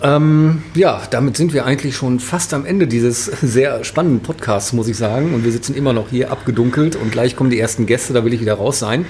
ähm, 0.03 0.63
ja, 0.75 1.01
damit 1.11 1.37
sind 1.37 1.53
wir 1.53 1.65
eigentlich 1.65 1.95
schon 1.95 2.19
fast 2.19 2.53
am 2.53 2.65
Ende 2.65 2.87
dieses 2.87 3.25
sehr 3.41 3.85
spannenden 3.85 4.19
Podcasts, 4.19 4.73
muss 4.73 4.89
ich 4.89 4.97
sagen. 4.97 5.33
Und 5.33 5.45
wir 5.45 5.51
sitzen 5.51 5.73
immer 5.75 5.93
noch 5.93 6.09
hier 6.09 6.29
abgedunkelt 6.29 6.97
und 6.97 7.11
gleich 7.13 7.37
kommen 7.37 7.49
die 7.49 7.59
ersten 7.59 7.85
Gäste, 7.85 8.11
da 8.11 8.25
will 8.25 8.33
ich 8.33 8.41
wieder 8.41 8.55
raus 8.55 8.79
sein. 8.79 9.05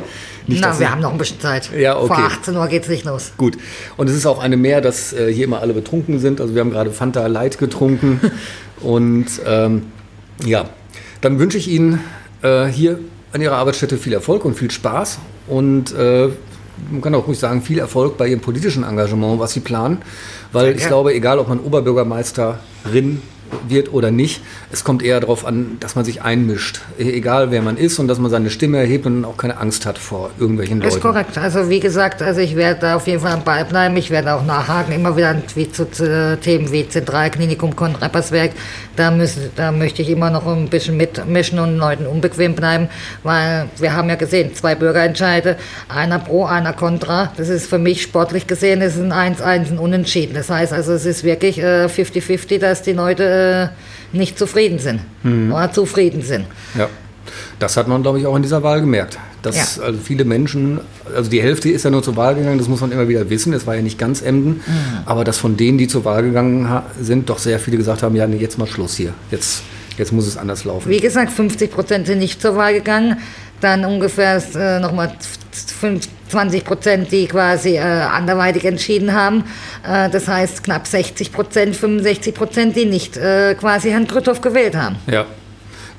Nicht, 0.45 0.61
Na, 0.61 0.79
wir 0.79 0.91
haben 0.91 1.01
noch 1.01 1.11
ein 1.11 1.17
bisschen 1.17 1.39
Zeit. 1.39 1.71
Ja, 1.75 1.97
okay. 1.97 2.07
Vor 2.07 2.17
18 2.17 2.55
Uhr 2.55 2.67
geht 2.67 2.83
es 2.83 2.89
nicht 2.89 3.05
los. 3.05 3.31
Gut. 3.37 3.57
Und 3.97 4.07
es 4.07 4.15
ist 4.15 4.27
auch 4.27 4.37
eine 4.37 4.55
mehr, 4.55 4.81
dass 4.81 5.13
äh, 5.13 5.33
hier 5.33 5.45
immer 5.45 5.61
alle 5.61 5.73
betrunken 5.73 6.19
sind. 6.19 6.39
Also 6.39 6.53
wir 6.53 6.61
haben 6.61 6.69
gerade 6.69 6.91
Fanta 6.91 7.25
Light 7.25 7.57
getrunken. 7.57 8.21
und 8.81 9.25
ähm, 9.47 9.87
ja, 10.45 10.69
dann 11.23 11.39
wünsche 11.39 11.57
ich 11.57 11.69
Ihnen 11.69 12.01
äh, 12.41 12.65
hier 12.65 12.99
an 13.31 13.41
Ihrer 13.41 13.55
Arbeitsstätte 13.55 13.97
viel 13.97 14.13
Erfolg 14.13 14.43
und 14.43 14.55
viel 14.55 14.69
Spaß. 14.69 15.19
Und 15.47 15.93
äh, 15.95 16.29
man 16.91 17.01
kann 17.01 17.15
auch 17.15 17.27
ruhig 17.27 17.39
sagen, 17.39 17.61
viel 17.61 17.79
Erfolg 17.79 18.17
bei 18.17 18.27
Ihrem 18.27 18.41
politischen 18.41 18.83
Engagement, 18.83 19.39
was 19.39 19.53
Sie 19.53 19.61
planen. 19.61 19.99
Weil 20.51 20.75
ich 20.75 20.85
glaube, 20.85 21.13
egal 21.13 21.39
ob 21.39 21.47
man 21.47 21.59
Oberbürgermeisterin 21.59 23.21
wird 23.67 23.93
oder 23.93 24.11
nicht. 24.11 24.41
Es 24.71 24.83
kommt 24.83 25.03
eher 25.03 25.19
darauf 25.19 25.45
an, 25.45 25.77
dass 25.79 25.95
man 25.95 26.05
sich 26.05 26.21
einmischt, 26.21 26.81
egal 26.97 27.51
wer 27.51 27.61
man 27.61 27.77
ist 27.77 27.99
und 27.99 28.07
dass 28.07 28.19
man 28.19 28.31
seine 28.31 28.49
Stimme 28.49 28.77
erhebt 28.77 29.05
und 29.05 29.25
auch 29.25 29.37
keine 29.37 29.57
Angst 29.57 29.85
hat 29.85 29.97
vor 29.97 30.31
irgendwelchen 30.39 30.77
Leuten. 30.79 30.89
Das 30.89 30.95
ist 30.95 31.01
korrekt. 31.01 31.37
Also 31.37 31.69
wie 31.69 31.79
gesagt, 31.79 32.21
also 32.21 32.41
ich 32.41 32.55
werde 32.55 32.81
da 32.81 32.95
auf 32.95 33.07
jeden 33.07 33.21
Fall 33.21 33.33
am 33.33 33.43
Ball 33.43 33.65
bleiben. 33.65 33.95
Ich 33.97 34.09
werde 34.09 34.33
auch 34.33 34.45
nachhaken, 34.45 34.93
immer 34.93 35.15
wieder 35.15 35.35
wie 35.55 35.71
zu, 35.71 35.89
zu 35.89 36.37
Themen 36.41 36.71
wie 36.71 36.87
Zentralklinikum 36.87 37.75
Konrapperswerk. 37.75 38.51
Da, 38.95 39.09
müssen, 39.09 39.49
da 39.55 39.71
möchte 39.71 40.01
ich 40.01 40.09
immer 40.09 40.29
noch 40.29 40.45
ein 40.45 40.69
bisschen 40.69 40.97
mitmischen 40.97 41.59
und 41.59 41.77
Leuten 41.77 42.05
unbequem 42.05 42.53
bleiben, 42.53 42.89
weil 43.23 43.67
wir 43.77 43.93
haben 43.93 44.07
ja 44.09 44.15
gesehen, 44.15 44.53
zwei 44.53 44.75
Bürgerentscheide, 44.75 45.57
einer 45.89 46.19
pro, 46.19 46.45
einer 46.45 46.73
contra. 46.73 47.31
Das 47.37 47.49
ist 47.49 47.67
für 47.67 47.79
mich 47.79 48.03
sportlich 48.03 48.45
gesehen, 48.45 48.81
ist 48.81 48.97
ein 48.97 49.11
1-1 49.11 49.71
ein 49.71 49.79
Unentschieden. 49.79 50.33
Das 50.33 50.49
heißt 50.49 50.73
also, 50.73 50.93
es 50.93 51.05
ist 51.05 51.23
wirklich 51.23 51.59
50-50, 51.59 52.51
äh, 52.55 52.59
dass 52.59 52.81
die 52.81 52.93
Leute 52.93 53.23
äh, 53.23 53.42
äh, 53.43 53.67
nicht 54.15 54.37
zufrieden 54.37 54.79
sind 54.79 55.01
mhm. 55.23 55.51
oder 55.51 55.71
zufrieden 55.71 56.21
sind. 56.21 56.45
Ja. 56.77 56.87
Das 57.59 57.77
hat 57.77 57.87
man, 57.87 58.01
glaube 58.01 58.19
ich, 58.19 58.25
auch 58.25 58.35
in 58.35 58.41
dieser 58.41 58.63
Wahl 58.63 58.81
gemerkt. 58.81 59.17
Dass 59.41 59.77
ja. 59.77 59.83
also 59.83 59.99
viele 60.01 60.25
Menschen, 60.25 60.79
also 61.15 61.29
die 61.29 61.41
Hälfte 61.41 61.69
ist 61.69 61.83
ja 61.83 61.91
nur 61.91 62.03
zur 62.03 62.15
Wahl 62.15 62.35
gegangen, 62.35 62.57
das 62.57 62.67
muss 62.67 62.81
man 62.81 62.91
immer 62.91 63.07
wieder 63.07 63.29
wissen. 63.29 63.53
Es 63.53 63.67
war 63.67 63.75
ja 63.75 63.81
nicht 63.81 63.97
ganz 63.97 64.21
Emden, 64.21 64.61
mhm. 64.65 64.97
aber 65.05 65.23
dass 65.23 65.37
von 65.37 65.57
denen, 65.57 65.77
die 65.77 65.87
zur 65.87 66.05
Wahl 66.05 66.23
gegangen 66.23 66.81
sind, 66.99 67.29
doch 67.29 67.39
sehr 67.39 67.59
viele 67.59 67.77
gesagt 67.77 68.03
haben: 68.03 68.15
Ja, 68.15 68.27
nee, 68.27 68.37
jetzt 68.37 68.57
mal 68.57 68.67
Schluss 68.67 68.95
hier. 68.95 69.13
Jetzt, 69.31 69.63
jetzt 69.97 70.13
muss 70.13 70.27
es 70.27 70.37
anders 70.37 70.63
laufen. 70.63 70.89
Wie 70.89 70.99
gesagt, 70.99 71.31
50 71.31 71.71
Prozent 71.71 72.07
sind 72.07 72.19
nicht 72.19 72.41
zur 72.41 72.55
Wahl 72.55 72.73
gegangen. 72.73 73.17
Dann 73.59 73.85
ungefähr 73.85 74.41
äh, 74.55 74.79
nochmal 74.79 75.13
20 76.33 76.65
Prozent, 76.65 77.11
die 77.11 77.27
quasi 77.27 77.75
äh, 77.75 77.79
anderweitig 77.79 78.65
entschieden 78.65 79.13
haben. 79.13 79.43
Äh, 79.87 80.09
das 80.09 80.27
heißt 80.27 80.63
knapp 80.63 80.87
60 80.87 81.31
Prozent, 81.31 81.75
65 81.75 82.33
Prozent, 82.33 82.75
die 82.75 82.85
nicht 82.85 83.17
äh, 83.17 83.53
quasi 83.53 83.91
Herrn 83.91 84.07
Krüthoff 84.07 84.41
gewählt 84.41 84.75
haben. 84.75 84.95
Ja. 85.05 85.25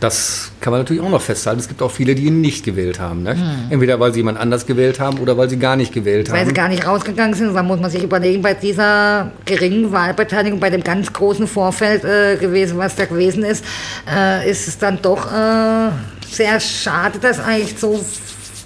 Das 0.00 0.50
kann 0.60 0.72
man 0.72 0.80
natürlich 0.80 1.02
auch 1.02 1.08
noch 1.08 1.22
festhalten. 1.22 1.60
Es 1.60 1.68
gibt 1.68 1.80
auch 1.80 1.90
viele, 1.90 2.16
die 2.16 2.24
ihn 2.24 2.40
nicht 2.40 2.64
gewählt 2.64 2.98
haben. 2.98 3.22
Ne? 3.22 3.34
Hm. 3.34 3.70
Entweder 3.70 3.98
weil 4.00 4.12
sie 4.12 4.18
jemand 4.18 4.38
anders 4.38 4.66
gewählt 4.66 4.98
haben 4.98 5.18
oder 5.18 5.38
weil 5.38 5.48
sie 5.48 5.56
gar 5.56 5.76
nicht 5.76 5.94
gewählt 5.94 6.28
weil 6.28 6.40
haben. 6.40 6.46
Weil 6.46 6.48
sie 6.48 6.52
gar 6.52 6.68
nicht 6.68 6.86
rausgegangen 6.86 7.34
sind. 7.34 7.54
Dann 7.54 7.66
muss 7.66 7.80
man 7.80 7.90
sich 7.90 8.02
überlegen, 8.02 8.42
bei 8.42 8.54
dieser 8.54 9.30
geringen 9.46 9.92
Wahlbeteiligung, 9.92 10.58
bei 10.58 10.68
dem 10.68 10.82
ganz 10.82 11.12
großen 11.12 11.46
Vorfeld 11.46 12.04
äh, 12.04 12.36
gewesen, 12.36 12.76
was 12.76 12.96
da 12.96 13.06
gewesen 13.06 13.44
ist, 13.44 13.64
äh, 14.12 14.50
ist 14.50 14.66
es 14.66 14.76
dann 14.76 14.98
doch 15.00 15.32
äh, 15.32 15.90
sehr 16.28 16.58
schade, 16.58 17.20
dass 17.20 17.38
eigentlich 17.38 17.78
so 17.78 18.04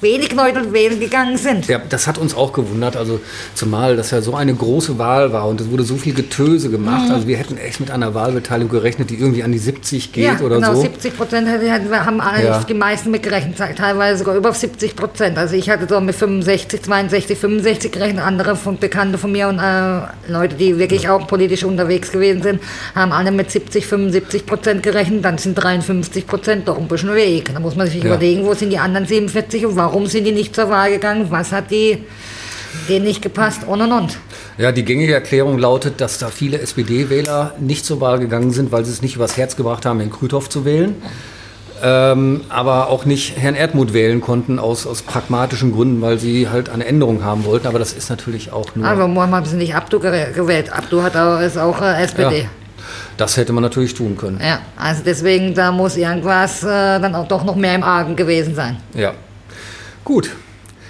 wenig 0.01 0.33
Leute 0.33 0.73
wählen 0.73 1.01
gegangen 1.01 1.37
sind. 1.37 1.67
Ja, 1.67 1.81
das 1.89 2.07
hat 2.07 2.19
uns 2.19 2.35
auch 2.35 2.53
gewundert. 2.53 2.97
Also 2.97 3.21
zumal 3.55 3.97
das 3.97 4.11
ja 4.11 4.21
so 4.21 4.35
eine 4.35 4.55
große 4.55 4.99
Wahl 4.99 5.33
war 5.33 5.49
und 5.49 5.61
es 5.61 5.71
wurde 5.71 5.85
so 5.85 5.97
viel 5.97 6.15
Getöse 6.15 6.71
gemacht. 6.71 7.09
Mhm. 7.09 7.15
Also 7.15 7.27
wir 7.27 7.37
hätten 7.37 7.57
echt 7.59 7.81
mit 7.81 7.91
einer 7.91 8.15
Wahlbeteiligung 8.15 8.71
gerechnet, 8.71 9.11
die 9.11 9.17
irgendwie 9.17 9.43
an 9.43 9.53
die 9.53 9.59
70 9.59 10.13
geht 10.13 10.25
ja, 10.25 10.41
oder 10.41 10.57
genau, 10.57 10.75
so. 10.75 10.83
70 10.83 11.17
Prozent 11.17 11.49
haben 11.49 12.21
ja. 12.43 12.61
die 12.61 12.75
meisten 12.75 13.11
mitgerechnet, 13.11 13.57
teilweise 13.77 14.19
sogar 14.19 14.37
über 14.37 14.53
70 14.53 14.97
Prozent. 14.97 15.39
Also 15.39 15.55
ich 15.55 15.69
hatte 15.71 15.87
so 15.89 16.01
mit 16.01 16.15
65, 16.15 16.83
62, 16.83 17.39
65 17.39 17.93
gerechnet. 17.93 18.25
Andere 18.25 18.57
von 18.57 18.79
Bekannte 18.79 19.19
von 19.19 19.33
mir 19.33 19.49
und 19.49 19.59
äh, 19.59 20.31
Leute, 20.31 20.57
die 20.57 20.79
wirklich 20.79 21.09
auch 21.09 21.27
politisch 21.27 21.65
unterwegs 21.65 22.13
gewesen 22.13 22.43
sind, 22.43 22.61
haben 22.95 23.13
alle 23.13 23.31
mit 23.31 23.51
70, 23.51 23.87
75 23.87 24.47
Prozent 24.47 24.83
gerechnet. 24.83 25.25
Dann 25.25 25.39
sind 25.39 25.55
53 25.55 26.27
Prozent 26.27 26.69
doch 26.69 26.79
ein 26.79 26.89
bisschen 26.89 27.15
weg. 27.15 27.51
Da 27.53 27.61
muss 27.61 27.77
man 27.77 27.87
sich 27.87 28.03
ja. 28.03 28.07
überlegen, 28.07 28.45
wo 28.45 28.55
sind 28.55 28.71
die 28.71 28.79
anderen 28.79 29.07
47 29.07 29.67
und 29.67 29.77
warum 29.77 29.88
Warum 29.89 30.05
sind 30.05 30.25
die 30.25 30.33
nicht 30.33 30.55
zur 30.55 30.69
Wahl 30.69 30.91
gegangen? 30.91 31.29
Was 31.31 31.51
hat 31.51 31.71
die 31.71 32.05
denen 32.91 33.07
nicht 33.07 33.23
gepasst 33.23 33.63
und 33.67 33.81
und 33.81 33.91
und. 33.91 34.19
Ja, 34.59 34.71
die 34.71 34.85
gängige 34.85 35.15
Erklärung 35.15 35.57
lautet, 35.57 36.03
dass 36.03 36.19
da 36.19 36.29
viele 36.29 36.61
SPD-Wähler 36.61 37.55
nicht 37.59 37.87
zur 37.87 38.03
Wahl 38.03 38.19
gegangen 38.19 38.51
sind, 38.51 38.71
weil 38.71 38.85
sie 38.85 38.93
es 38.93 39.01
nicht 39.01 39.17
übers 39.17 39.39
Herz 39.39 39.57
gebracht 39.57 39.87
haben, 39.87 39.99
Herrn 40.01 40.11
Krüthoff 40.11 40.51
zu 40.51 40.67
wählen. 40.67 40.97
Ähm, 41.83 42.43
aber 42.51 42.89
auch 42.89 43.07
nicht 43.07 43.39
Herrn 43.39 43.55
Erdmut 43.55 43.95
wählen 43.95 44.21
konnten 44.21 44.59
aus, 44.59 44.87
aus 44.87 45.01
pragmatischen 45.01 45.73
Gründen, 45.73 46.03
weil 46.03 46.19
sie 46.19 46.51
halt 46.51 46.69
eine 46.69 46.85
Änderung 46.85 47.25
haben 47.25 47.47
wollten. 47.47 47.67
Aber 47.67 47.79
das 47.79 47.95
ist 47.95 48.11
natürlich 48.11 48.53
auch 48.53 48.75
nur. 48.75 48.87
Aber 48.87 49.09
warum 49.15 49.35
haben 49.35 49.47
sie 49.47 49.57
nicht 49.57 49.75
Abdu 49.75 50.01
gewählt? 50.01 50.71
Abdu 50.71 51.03
hat 51.03 51.17
auch, 51.17 51.41
ist 51.41 51.57
auch 51.57 51.81
äh, 51.81 52.03
SPD. 52.03 52.41
Ja, 52.41 52.49
das 53.17 53.39
hätte 53.39 53.55
man 53.55 53.63
natürlich 53.63 53.95
tun 53.95 54.19
können. 54.19 54.39
Ja, 54.45 54.59
also 54.77 55.03
deswegen, 55.03 55.55
da 55.55 55.73
muss 55.73 55.97
irgendwas 55.97 56.63
äh, 56.63 56.67
dann 56.67 57.15
auch 57.15 57.27
doch 57.27 57.43
noch 57.43 57.57
mehr 57.57 57.75
im 57.75 57.83
Argen 57.83 58.17
gewesen 58.17 58.55
sein. 58.55 58.77
Ja, 58.93 59.15
Gut, 60.05 60.31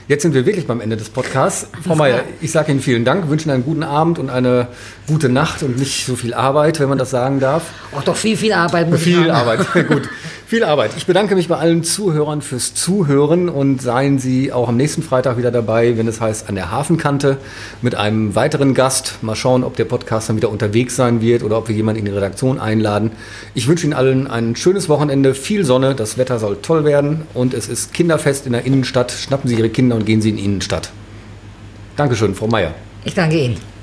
Jetzt 0.08 0.22
sind 0.22 0.32
wir 0.32 0.46
wirklich 0.46 0.66
beim 0.66 0.80
Ende 0.80 0.96
des 0.96 1.10
Podcasts. 1.10 1.68
Frau 1.86 1.94
Meier, 1.94 2.24
ich 2.40 2.50
sage 2.50 2.72
Ihnen 2.72 2.80
vielen 2.80 3.04
Dank, 3.04 3.28
wünsche 3.28 3.44
Ihnen 3.44 3.56
einen 3.56 3.64
guten 3.64 3.82
Abend 3.82 4.18
und 4.18 4.30
eine 4.30 4.68
gute 5.06 5.28
Nacht 5.28 5.62
und 5.62 5.76
nicht 5.76 6.06
so 6.06 6.16
viel 6.16 6.32
Arbeit, 6.32 6.80
wenn 6.80 6.88
man 6.88 6.96
das 6.96 7.10
sagen 7.10 7.40
darf. 7.40 7.64
Auch 7.94 8.02
doch 8.02 8.16
viel, 8.16 8.34
viel 8.34 8.54
Arbeit. 8.54 8.88
Muss 8.88 9.02
viel 9.02 9.30
Arbeit, 9.30 9.60
gut. 9.88 10.08
Viel 10.48 10.64
Arbeit. 10.64 10.92
Ich 10.96 11.04
bedanke 11.04 11.34
mich 11.34 11.46
bei 11.46 11.58
allen 11.58 11.84
Zuhörern 11.84 12.40
fürs 12.40 12.72
Zuhören 12.72 13.50
und 13.50 13.82
seien 13.82 14.18
Sie 14.18 14.50
auch 14.50 14.70
am 14.70 14.78
nächsten 14.78 15.02
Freitag 15.02 15.36
wieder 15.36 15.50
dabei, 15.50 15.98
wenn 15.98 16.08
es 16.08 16.22
heißt 16.22 16.48
An 16.48 16.54
der 16.54 16.70
Hafenkante 16.70 17.36
mit 17.82 17.94
einem 17.94 18.34
weiteren 18.34 18.72
Gast. 18.72 19.18
Mal 19.20 19.36
schauen, 19.36 19.62
ob 19.62 19.76
der 19.76 19.84
Podcast 19.84 20.30
dann 20.30 20.36
wieder 20.36 20.48
unterwegs 20.48 20.96
sein 20.96 21.20
wird 21.20 21.42
oder 21.42 21.58
ob 21.58 21.68
wir 21.68 21.76
jemanden 21.76 21.98
in 21.98 22.06
die 22.06 22.12
Redaktion 22.12 22.58
einladen. 22.58 23.10
Ich 23.52 23.68
wünsche 23.68 23.84
Ihnen 23.84 23.92
allen 23.92 24.26
ein 24.26 24.56
schönes 24.56 24.88
Wochenende, 24.88 25.34
viel 25.34 25.66
Sonne, 25.66 25.94
das 25.94 26.16
Wetter 26.16 26.38
soll 26.38 26.56
toll 26.62 26.86
werden 26.86 27.26
und 27.34 27.52
es 27.52 27.68
ist 27.68 27.92
Kinderfest 27.92 28.46
in 28.46 28.52
der 28.52 28.64
Innenstadt. 28.64 29.12
Schnappen 29.12 29.50
Sie 29.50 29.56
Ihre 29.56 29.68
Kinder 29.68 29.96
und 29.96 30.06
gehen 30.06 30.22
Sie 30.22 30.30
in 30.30 30.38
die 30.38 30.46
Innenstadt. 30.46 30.92
Dankeschön, 31.96 32.34
Frau 32.34 32.46
Meier. 32.46 32.72
Ich 33.04 33.12
danke 33.12 33.38
Ihnen. 33.38 33.77